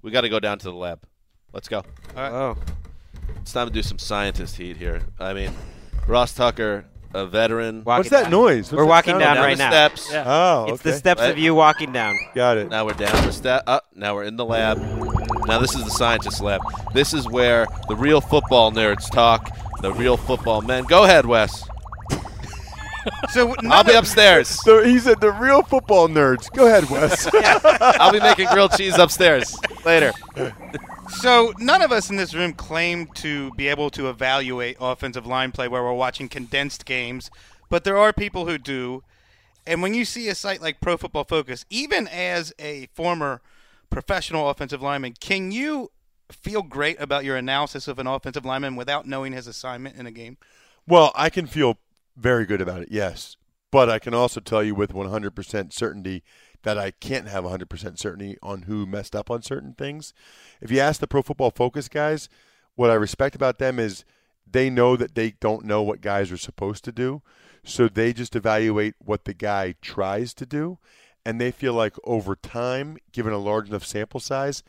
[0.01, 1.03] we got to go down to the lab.
[1.53, 1.83] Let's go.
[2.17, 2.57] Oh.
[3.41, 5.01] It's time to do some scientist heat here.
[5.19, 5.51] I mean,
[6.07, 6.85] Ross Tucker,
[7.15, 7.81] a veteran.
[7.83, 8.65] What's that noise?
[8.65, 9.21] What's We're that walking sound?
[9.21, 9.69] down Down right the now.
[9.71, 10.09] steps.
[10.11, 10.23] Yeah.
[10.25, 11.31] Oh, It's the steps Right.
[11.31, 12.15] of you walking down.
[12.35, 12.69] Got it.
[12.69, 13.63] Now we're down the step.
[13.67, 13.83] Up.
[13.85, 14.77] Uh, now we're in the lab.
[15.47, 16.61] Now this is the scientist lab.
[16.93, 19.49] This is where the real football nerds talk.
[19.81, 20.83] The real football men.
[20.85, 21.63] Go ahead, Wes.
[23.29, 24.47] so I'll be upstairs.
[24.47, 26.51] So he said the real football nerds.
[26.53, 27.27] Go ahead, Wes.
[27.99, 29.55] I'll be making grilled cheese upstairs
[29.85, 30.11] later.
[31.09, 35.51] So none of us in this room claim to be able to evaluate offensive line
[35.51, 37.29] play where we're watching condensed games,
[37.69, 39.03] but there are people who do.
[39.67, 43.41] And when you see a site like Pro Football Focus, even as a former
[43.89, 45.91] professional offensive lineman, can you
[46.31, 50.11] feel great about your analysis of an offensive lineman without knowing his assignment in a
[50.11, 50.37] game?
[50.87, 51.77] Well, I can feel
[52.17, 53.37] very good about it, yes.
[53.71, 56.23] But I can also tell you with 100% certainty
[56.65, 60.13] that I can't have 100% certainty on who messed up on certain things.
[60.59, 62.27] If you ask the Pro Football Focus guys,
[62.73, 64.03] what I respect about them is
[64.51, 67.21] they know that they don't know what guys are supposed to do.
[67.63, 70.79] So they just evaluate what the guy tries to do.
[71.23, 74.63] And they feel like over time, given a large enough sample size,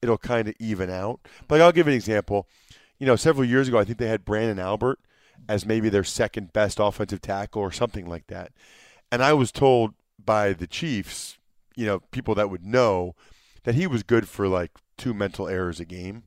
[0.00, 1.20] it'll kind of even out.
[1.48, 2.46] But I'll give an example.
[2.98, 5.00] You know, several years ago, I think they had Branden Albert
[5.48, 8.52] as maybe their second best offensive tackle or something like that.
[9.10, 9.94] And I was told
[10.24, 11.38] by the Chiefs,
[11.76, 13.14] you know, people that would know,
[13.64, 16.24] that he was good for like two mental errors a game.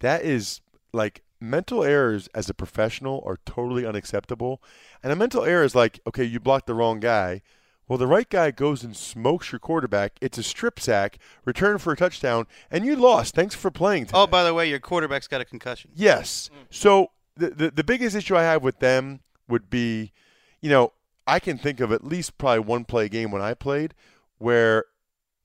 [0.00, 0.60] That is
[0.92, 4.62] like mental errors as a professional are totally unacceptable.
[5.02, 7.42] And a mental error is like, okay, you blocked the wrong guy.
[7.88, 10.18] Well, the right guy goes and smokes your quarterback.
[10.20, 13.34] It's a strip sack, return for a touchdown, and you lost.
[13.34, 14.06] Thanks for playing.
[14.06, 14.18] Today.
[14.18, 15.92] Oh, by the way, your quarterback's got a concussion.
[15.94, 16.50] Yes.
[16.52, 16.66] Mm.
[16.70, 20.12] So the, the the biggest issue I have with them would be,
[20.60, 20.94] you know,
[21.28, 23.94] I can think of at least probably one play game when I played
[24.38, 24.84] where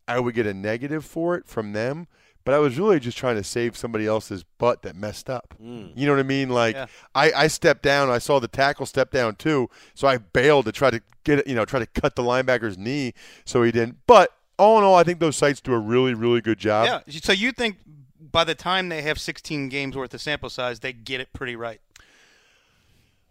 [0.08, 2.08] I would get a negative for it from them,
[2.44, 5.54] but I was really just trying to save somebody else's butt that messed up.
[5.62, 5.92] Mm.
[5.96, 6.50] You know what I mean?
[6.50, 6.88] Like Yeah.
[7.14, 10.72] I, I stepped down, I saw the tackle step down too, so I bailed to
[10.72, 13.14] try to get it, you know, try to cut the linebacker's knee
[13.46, 13.98] so he didn't.
[14.08, 16.86] But all in all, I think those sites do a really, really good job.
[17.08, 17.20] Yeah.
[17.22, 17.78] So you think
[18.20, 21.56] by the time they have 16 games worth of sample size, they get it pretty
[21.56, 21.80] right?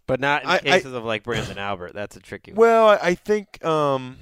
[0.06, 1.94] But not in I- I- cases of like Branden Albert.
[1.94, 2.60] That's a tricky one.
[2.60, 4.18] Well, I, I think, um,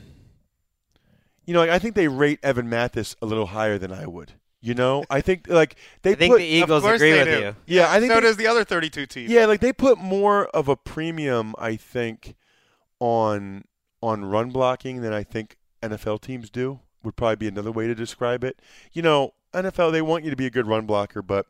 [1.48, 4.34] you know, like, I think they rate Evan Mathis a little higher than I would.
[4.60, 7.28] You know, I think like they I think put, the Eagles course agree they with
[7.28, 7.40] do.
[7.40, 7.56] you.
[7.66, 9.30] Yeah, I think so they- does the other 32 teams.
[9.30, 12.34] Yeah, like they put more of a premium, I think,
[13.00, 13.64] on
[14.02, 16.80] on run blocking than I think NFL teams do.
[17.04, 18.60] Would probably be another way to describe it.
[18.92, 21.46] You know, NFL they want you to be a good run blocker, but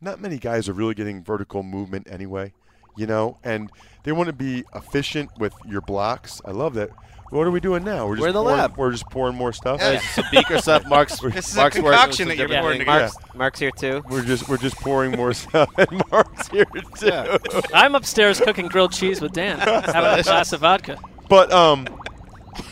[0.00, 2.52] not many guys are really getting vertical movement anyway.
[2.96, 3.70] You know, and
[4.02, 6.42] they want to be efficient with your blocks.
[6.44, 6.90] I love that.
[7.30, 8.06] What are we doing now?
[8.08, 8.76] We're just We're in the pouring, lab.
[8.76, 9.78] We're just pouring more stuff.
[9.78, 10.84] There's some beaker stuff.
[10.88, 13.12] Mark's, This is a Mark's working with concoction some that you're different pouring things.
[13.12, 13.12] together.
[13.28, 14.02] Mark's, Mark's here too.
[14.10, 16.66] We're just we're just pouring more stuff, and Mark's here
[16.96, 17.06] too.
[17.06, 17.38] Yeah.
[17.72, 20.98] I'm upstairs cooking grilled cheese with Dan, having a glass of vodka.
[21.28, 21.86] But um,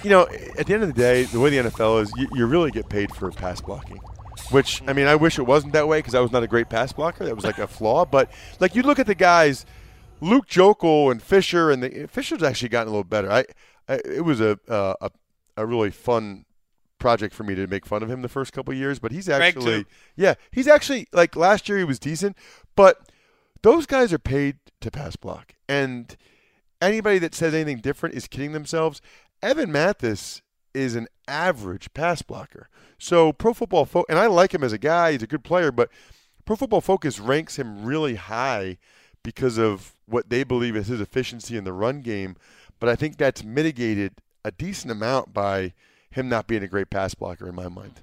[0.02, 0.26] you know,
[0.58, 2.88] at the end of the day, the way the NFL is, you, you really get
[2.88, 4.00] paid for pass blocking.
[4.50, 6.68] Which I mean, I wish it wasn't that way because I was not a great
[6.68, 7.24] pass blocker.
[7.24, 8.04] That was like a flaw.
[8.04, 9.66] But like you look at the guys,
[10.20, 13.30] Luke Joeckel and Fisher, and the Fisher's actually gotten a little better.
[13.30, 13.44] I, I
[13.88, 15.10] it was a uh, a
[15.56, 16.44] a really fun
[16.98, 18.98] project for me to make fun of him the first couple of years.
[18.98, 19.86] But he's actually
[20.16, 22.36] yeah, he's actually like last year he was decent,
[22.76, 23.08] but
[23.62, 26.16] those guys are paid to pass block, and
[26.80, 29.00] anybody that says anything different is kidding themselves.
[29.42, 30.42] Evan Mathis
[30.74, 32.68] is an average pass blocker.
[32.98, 35.12] So Pro Football Fo- and I like him as a guy.
[35.12, 35.90] He's a good player, but
[36.44, 38.78] Pro Football Focus ranks him really high
[39.22, 42.36] because of what they believe is his efficiency in the run game.
[42.78, 44.14] But I think that's mitigated
[44.44, 45.72] a decent amount by
[46.10, 48.00] him not being a great pass blocker in my mind.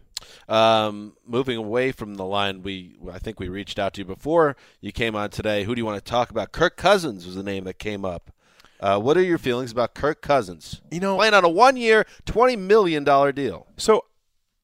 [0.49, 4.55] Um, moving away from the line, we I think we reached out to you before
[4.81, 5.63] you came on today.
[5.63, 6.51] Who do you want to talk about?
[6.51, 8.31] Kirk Cousins was the name that came up.
[8.79, 10.81] Uh, what are your feelings about Kirk Cousins?
[10.91, 13.67] You know, playing on a one-year, twenty million dollar deal.
[13.77, 14.05] So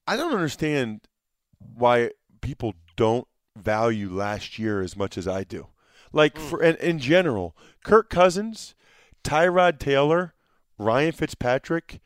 [0.08, 1.02] I don't understand
[1.76, 5.68] why people don't value last year as much as I do.
[6.12, 8.76] Like for in, in general, Kirk Cousins,
[9.24, 10.34] Tyrod Taylor,
[10.78, 12.00] Ryan Fitzpatrick,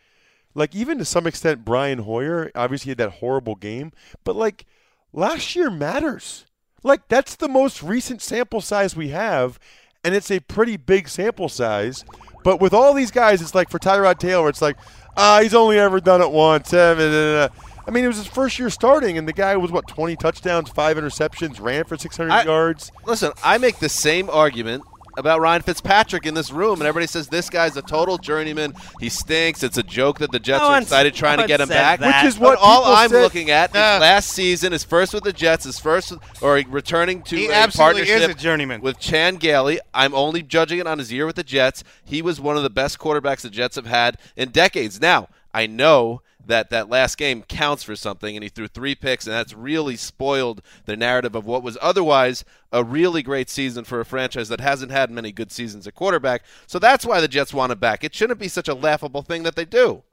[0.54, 3.92] like even to some extent Brian Hoyer, obviously he had that horrible game,
[4.24, 4.66] but like
[5.14, 6.46] last year matters.
[6.84, 9.60] Like that's the most recent sample size we have
[10.04, 12.06] and it's a pretty big sample size.
[12.44, 14.78] But with all these guys, it's like for Tyrod Taylor, it's like,
[15.18, 16.72] ah, he's only ever done it once.
[16.74, 17.48] eh.
[17.88, 20.70] I mean, it was his first year starting, and the guy was what, 20 touchdowns,
[20.70, 22.92] five interceptions, ran for 600 I- yards.
[23.08, 24.84] Listen, I make the same argument
[25.18, 28.74] about Ryan Fitzpatrick in this room, and everybody says this guy's a total journeyman.
[29.00, 29.64] He stinks.
[29.64, 31.70] It's a joke that the Jets No are one- excited trying no to get him
[31.70, 32.00] back.
[32.00, 32.24] that.
[32.24, 33.98] Which is But what all I'm said- looking at is Nah.
[34.00, 37.54] last season, his first with the Jets, his first with, or returning to He a
[37.54, 38.82] absolutely is partnership a journeyman.
[38.82, 39.80] with Chan Gailey.
[39.94, 41.84] I'm only judging it on his year with the Jets.
[42.04, 45.00] He was one of the best quarterbacks the Jets have had in decades.
[45.02, 49.26] Now, I know that that last game counts for something, and he threw three picks,
[49.26, 54.00] and that's really spoiled the narrative of what was otherwise a really great season for
[54.00, 56.44] a franchise that hasn't had many good seasons at quarterback.
[56.68, 58.04] So that's why the Jets want him back.
[58.04, 60.04] It shouldn't be such a laughable thing that they do.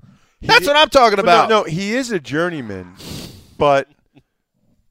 [0.41, 1.49] That's what I'm talking about.
[1.49, 2.95] No, no, he is a journeyman,
[3.59, 3.89] but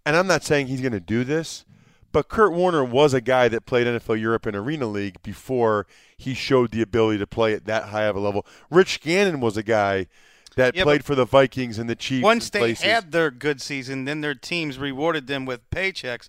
[0.06, 1.66] and I'm not saying he's going to do this,
[2.12, 5.88] but Kurt Warner was a guy that played NFL Europe and Arena League before
[6.18, 8.46] he showed the ability to play at that high of a level.
[8.70, 10.08] Rich Gannon was a guy
[10.56, 12.24] that Yeah, played for the Vikings and the Chiefs.
[12.24, 12.84] Once they places.
[12.84, 16.28] had their good season, then their teams rewarded them with paychecks.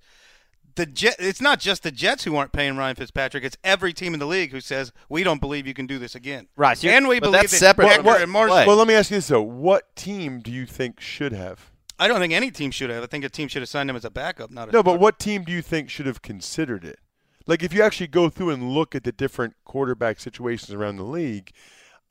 [0.74, 3.44] The Jet, it's not just the Jets who aren't paying Ryan Fitzpatrick.
[3.44, 6.14] It's every team in the league who says we don't believe you can do this
[6.14, 6.48] again.
[6.56, 8.66] Ross, you're- and we But believe that's that separate Decker from what- and Marshall.
[8.66, 11.70] Well, let me ask you this though: What team do you think should have?
[11.98, 13.02] I don't think any team should have.
[13.02, 14.98] I think a team should have signed him as a backup, not a No, but
[14.98, 16.98] what team do you think should have considered it?
[17.46, 21.02] Like, if you actually go through and look at the different quarterback situations around the
[21.04, 21.50] league,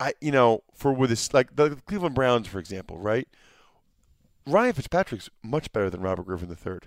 [0.02, 3.28] I, you know, for with this, like the Cleveland Browns, for example, right?
[4.48, 6.80] Ryan Fitzpatrick's much better than Robert Griffin III,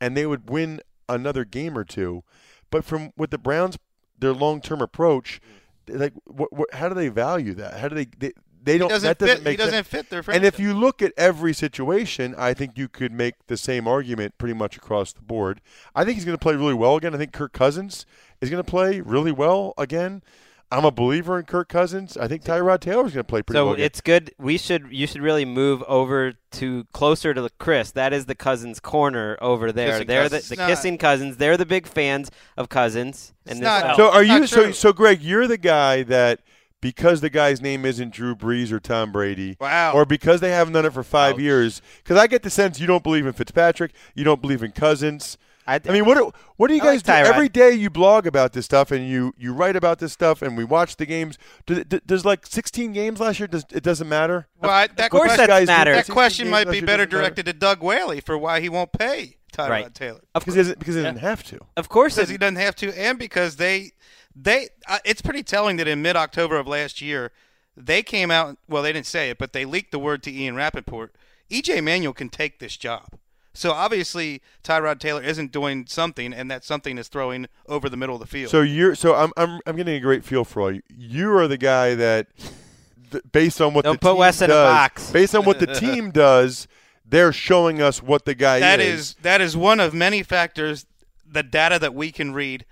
[0.00, 2.24] and they would win another game or two.
[2.70, 3.78] But from with the Browns,
[4.18, 5.38] their long-term approach,
[5.86, 7.78] like, what, what, how do they value that?
[7.78, 8.06] How do they?
[8.18, 8.32] They,
[8.64, 8.88] they don't.
[8.88, 9.88] doesn't that doesn't fit- make he doesn't sense.
[9.88, 13.58] fit their And if you look at every situation, I think you could make the
[13.58, 15.60] same argument pretty much across the board.
[15.94, 17.14] I think he's going to play really well again.
[17.14, 18.06] I think Kirk Cousins
[18.40, 20.22] is going to play really well again.
[20.72, 22.16] I'm a believer in Kirk Cousins.
[22.16, 23.74] I think Tyrod Taylor is going to play pretty So well.
[23.74, 23.84] again.
[23.86, 24.32] it's good.
[24.38, 27.90] We should you should really move over to closer to the Chris.
[27.92, 29.92] That is the Cousins corner over there.
[29.92, 30.48] Kissing they're Cousins.
[30.48, 30.68] the, the Nah.
[30.68, 31.36] kissing Cousins.
[31.36, 33.34] They're the big fans of Cousins.
[33.44, 34.38] It's And not- this, so are It's you?
[34.40, 36.40] not So so Greg, you're the guy that
[36.80, 39.92] because the guy's name isn't Drew Brees or Tom Brady, Wow.
[39.94, 41.40] or because they haven't done it for five Ouch.
[41.40, 41.80] years.
[42.02, 45.38] Because I get the sense you don't believe in Fitzpatrick, you don't believe in Cousins.
[45.66, 47.30] I, I mean, what do, what do you I like guys do?
[47.30, 50.56] Every day you blog about this stuff and you, you write about this stuff and
[50.56, 51.38] we watch the games.
[51.66, 53.46] Do, do, does like 16 games last year?
[53.46, 54.48] Does it doesn't matter?
[54.60, 56.06] Well, I- that of course question, that guys do matters.
[56.06, 57.22] that question might be better doesn't matter?
[57.34, 59.94] directed to Doug Whaley for why he won't pay Tyrod Right.
[59.94, 60.20] Taylor.
[60.34, 61.60] Of Because course, it, because it didn't have to.
[61.76, 63.92] of course, because he doesn't have to, and because they
[64.34, 67.30] they uh, it's pretty telling that in mid October of last year
[67.76, 68.56] they came out.
[68.68, 71.14] Well, they didn't say it, but they leaked the word to Ian Rapoport.
[71.50, 73.08] EJ Manuel can take this job.
[73.54, 78.14] So obviously Tyrod Taylor isn't doing something, and that something is throwing over the middle
[78.14, 78.50] of the field.
[78.50, 80.82] So you're so I'm I'm I'm getting a great feel for you.
[80.88, 82.28] You are the guy that,
[83.32, 85.10] based on what Don't the put team Wes in a does, box.
[85.10, 86.66] based on what the team does,
[87.04, 89.00] they're showing us what the guy that is.
[89.00, 90.86] is that is one of many factors.
[91.30, 92.64] The data that we can read,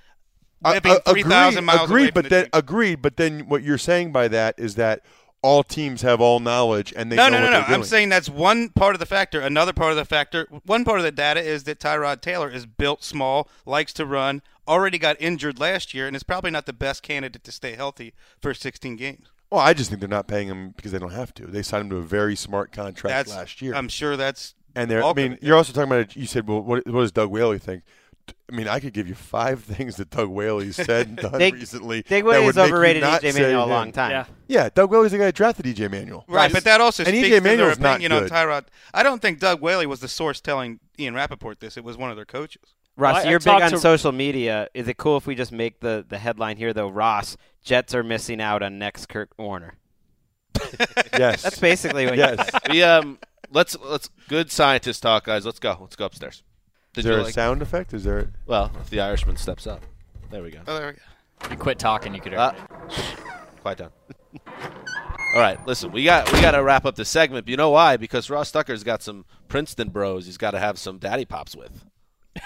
[0.64, 2.50] Uh, living uh, three thousand miles agreed, away from but the then team.
[2.54, 3.02] agreed.
[3.02, 5.02] But then what you're saying by that is that
[5.42, 7.60] all teams have all knowledge and they no, no, no, no.
[7.60, 9.40] I'm saying that's one part of the factor.
[9.40, 12.66] Another part of the factor, one part of the data is that Tyrod Taylor is
[12.66, 16.72] built small, likes to run, already got injured last year, and is probably not the
[16.72, 19.28] best candidate to stay healthy for 16 games.
[19.50, 21.46] Well, I just think they're not paying him because they don't have to.
[21.46, 23.74] They signed him to a very smart contract That's last year.
[23.74, 25.02] I'm sure that's and they're.
[25.02, 26.14] I mean, you're also talking about.
[26.14, 27.82] You said, well, what, what does Doug Whaley think?
[28.50, 31.54] I mean, I could give you five things that Doug Whaley said and done Dig-
[31.54, 32.02] recently.
[32.02, 34.10] Doug that Whaley would has make you overrated not EJ Manuel a long time.
[34.10, 34.24] Yeah.
[34.48, 36.24] Yeah, Doug Whaley's the guy that drafted EJ Manuel.
[36.28, 36.52] right.
[36.52, 38.32] But that also and speaks EJ to their Manuel's not opinion on good.
[38.32, 38.64] Tyrod.
[38.92, 41.76] I don't think Doug Whaley was the source telling Ian Rapoport this.
[41.76, 42.74] It was one of their coaches.
[42.96, 44.68] Ross, Well, I- I you're big on to- social media.
[44.74, 46.88] Is it cool if we just make the, the headline here though?
[46.88, 49.74] Ross, Jets are missing out on next Kurt Warner.
[51.18, 51.42] Yes.
[51.42, 52.16] That's basically what.
[52.16, 52.50] yes.
[52.70, 53.18] we um
[53.50, 55.44] let's let's good scientist talk, guys.
[55.44, 55.76] Let's go.
[55.80, 56.42] Let's go upstairs.
[56.96, 57.34] Is there a like?
[57.34, 57.94] sound effect?
[57.94, 58.30] Is there?
[58.46, 59.82] Well, if the Irishman steps up,
[60.30, 60.60] there we go.
[60.66, 61.50] Oh, there we go.
[61.52, 62.34] You quit talking, you could.
[62.34, 62.52] Uh,
[63.62, 63.90] quiet down.
[65.34, 67.46] All right, listen, we got we got to wrap up the segment.
[67.46, 67.96] But you know why?
[67.96, 70.26] Because Ross Tucker's got some Princeton bros.
[70.26, 71.84] He's got to have some daddy pops with.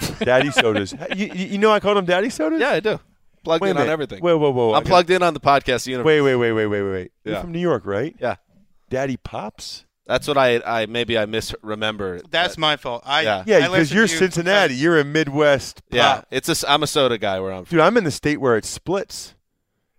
[0.21, 0.95] Daddy sodas.
[1.15, 2.59] you, you you know I called them daddy sodas.
[2.59, 2.99] Yeah, I do.
[3.45, 3.93] Plugged Wait in on minute.
[3.93, 4.21] everything.
[4.23, 4.73] Whoa, whoa, whoa!
[4.73, 6.07] I I'm got- plugged in on the podcast universe.
[6.07, 7.13] Wait, wait, wait, wait, wait, wait, wait.
[7.25, 8.17] You're from New York, right?
[8.19, 8.37] Yeah,
[8.89, 9.85] Daddy pops.
[10.07, 12.21] That's what I I maybe I misremember.
[12.31, 12.61] That's that.
[12.61, 13.03] my fault.
[13.07, 13.45] I Yeah.
[13.47, 14.75] Yeah, because you're you- Cincinnati.
[14.75, 15.83] You're a Midwest.
[15.91, 16.23] yeah.
[16.31, 17.77] It's a s- I'm a soda guy where I'm from.
[17.77, 19.35] Dude, I'm in the state where it splits.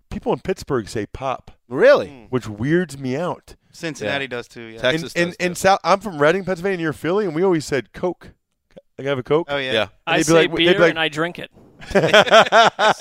[0.10, 2.08] People in Pittsburgh say pop, Really?
[2.10, 2.24] Hmm.
[2.30, 3.56] which weirds me out.
[3.72, 4.30] Cincinnati Yeah.
[4.30, 4.62] does too.
[4.62, 4.80] Yeah.
[4.80, 5.56] Tex- Texas in, in, does in too.
[5.56, 6.82] South, I'm from Reading, Pennsylvania.
[6.84, 8.32] You're Philly, and we always said Coke.
[8.98, 9.48] Like, I have a Coke.
[9.50, 9.74] oh yeah.
[9.74, 9.88] Yeah.
[10.08, 11.52] I they'd be say like- they'd be beer like- and I drink it.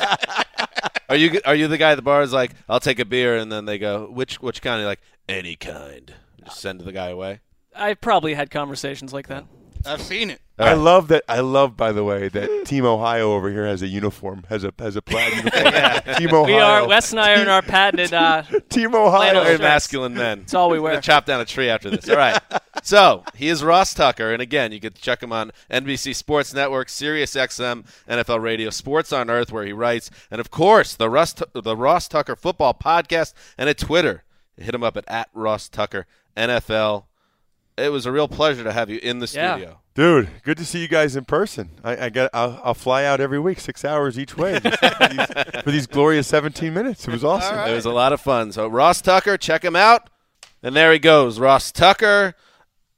[1.08, 3.36] Are you are you the guy at the bar is like, I'll take a beer,
[3.36, 4.80] and then they go, which which kind?
[4.80, 6.12] You're like, any kind.
[6.44, 7.40] Just send the guy away.
[7.74, 9.44] I've probably had conversations like that.
[9.86, 10.40] I've seen it.
[10.58, 11.24] All I love that.
[11.28, 14.72] I love, by the way, that Team Ohio over here has a uniform, has a
[14.78, 16.14] has a plaid uniform.
[16.16, 16.46] Team Ohio.
[16.46, 19.42] We are Wes and I are in our patented uh, Team Ohio.
[19.42, 20.40] Very masculine men.
[20.40, 20.92] That's all we We're wear.
[20.92, 22.08] gonna chop down a tree after this.
[22.08, 22.40] All right.
[22.84, 26.88] so he is Ross Tucker, and again, you can check him on NBC Sports Network,
[26.88, 31.34] Sirius XM, NFL Radio, Sports on Earth, where he writes, and of course the Russ
[31.52, 34.22] the Ross Tucker Football Podcast, and at Twitter.
[34.56, 36.06] Hit him up at, at Ross Tucker
[36.36, 37.04] NFL.
[37.76, 39.54] It was a real pleasure to have you in the Yeah.
[39.56, 39.80] studio.
[39.94, 41.70] Dude, good to see you guys in person.
[41.84, 42.30] I, I got.
[42.34, 45.26] I'll, I'll fly out every week, six hours each way, just for, these,
[45.64, 47.06] for these glorious 17 minutes.
[47.06, 47.58] It was awesome.
[47.68, 48.50] It was a lot of fun.
[48.50, 50.10] So Ross Tucker, check him out.
[50.64, 52.34] And there he goes, Ross Tucker,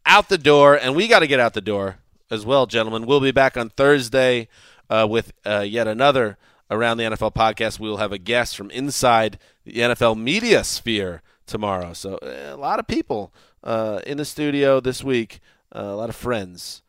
[0.07, 1.99] out the door, and we got to get out the door
[2.30, 3.05] as well, gentlemen.
[3.07, 4.49] We'll be back on Thursday
[4.89, 6.39] uh, with uh, yet another
[6.70, 7.78] around the NFL podcast.
[7.78, 11.92] We will have a guest from inside the NFL media sphere tomorrow.
[11.92, 13.32] So uh, a lot of people
[13.62, 15.40] uh, in the studio this week.
[15.74, 16.82] Uh, a lot of friends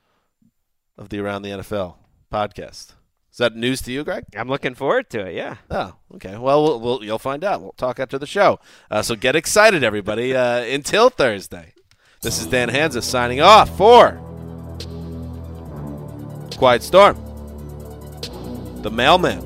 [0.98, 1.96] of the Around the NFL
[2.32, 2.94] podcast.
[3.32, 4.26] Is that news to you, Greg?
[4.36, 5.36] I'm looking forward to it.
[5.36, 5.58] Yeah.
[5.70, 6.38] Oh, okay.
[6.38, 7.62] Well, we'll, we'll you'll find out.
[7.62, 8.60] We'll talk after the show.
[8.90, 10.36] Uh, so get excited, everybody.
[10.36, 11.74] Uh, until Thursday.
[12.22, 14.20] This is Dan Hanzus signing off for
[16.58, 17.16] Quiet Storm,
[18.82, 19.42] the Mailman,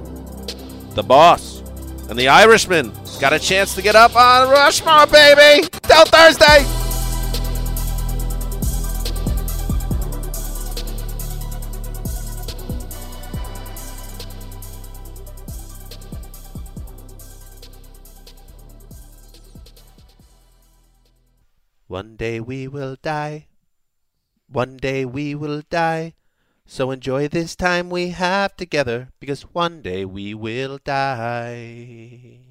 [0.96, 1.60] the Boss,
[2.10, 2.94] and the Irishman.
[3.22, 5.68] Got a chance to get up on Rushmore, baby.
[5.84, 6.66] Till Thursday.
[21.86, 23.46] One day we will die.
[24.50, 26.16] One day we will die.
[26.66, 32.51] So enjoy this time we have together because one day we will die.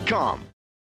[0.05, 0.50] Come.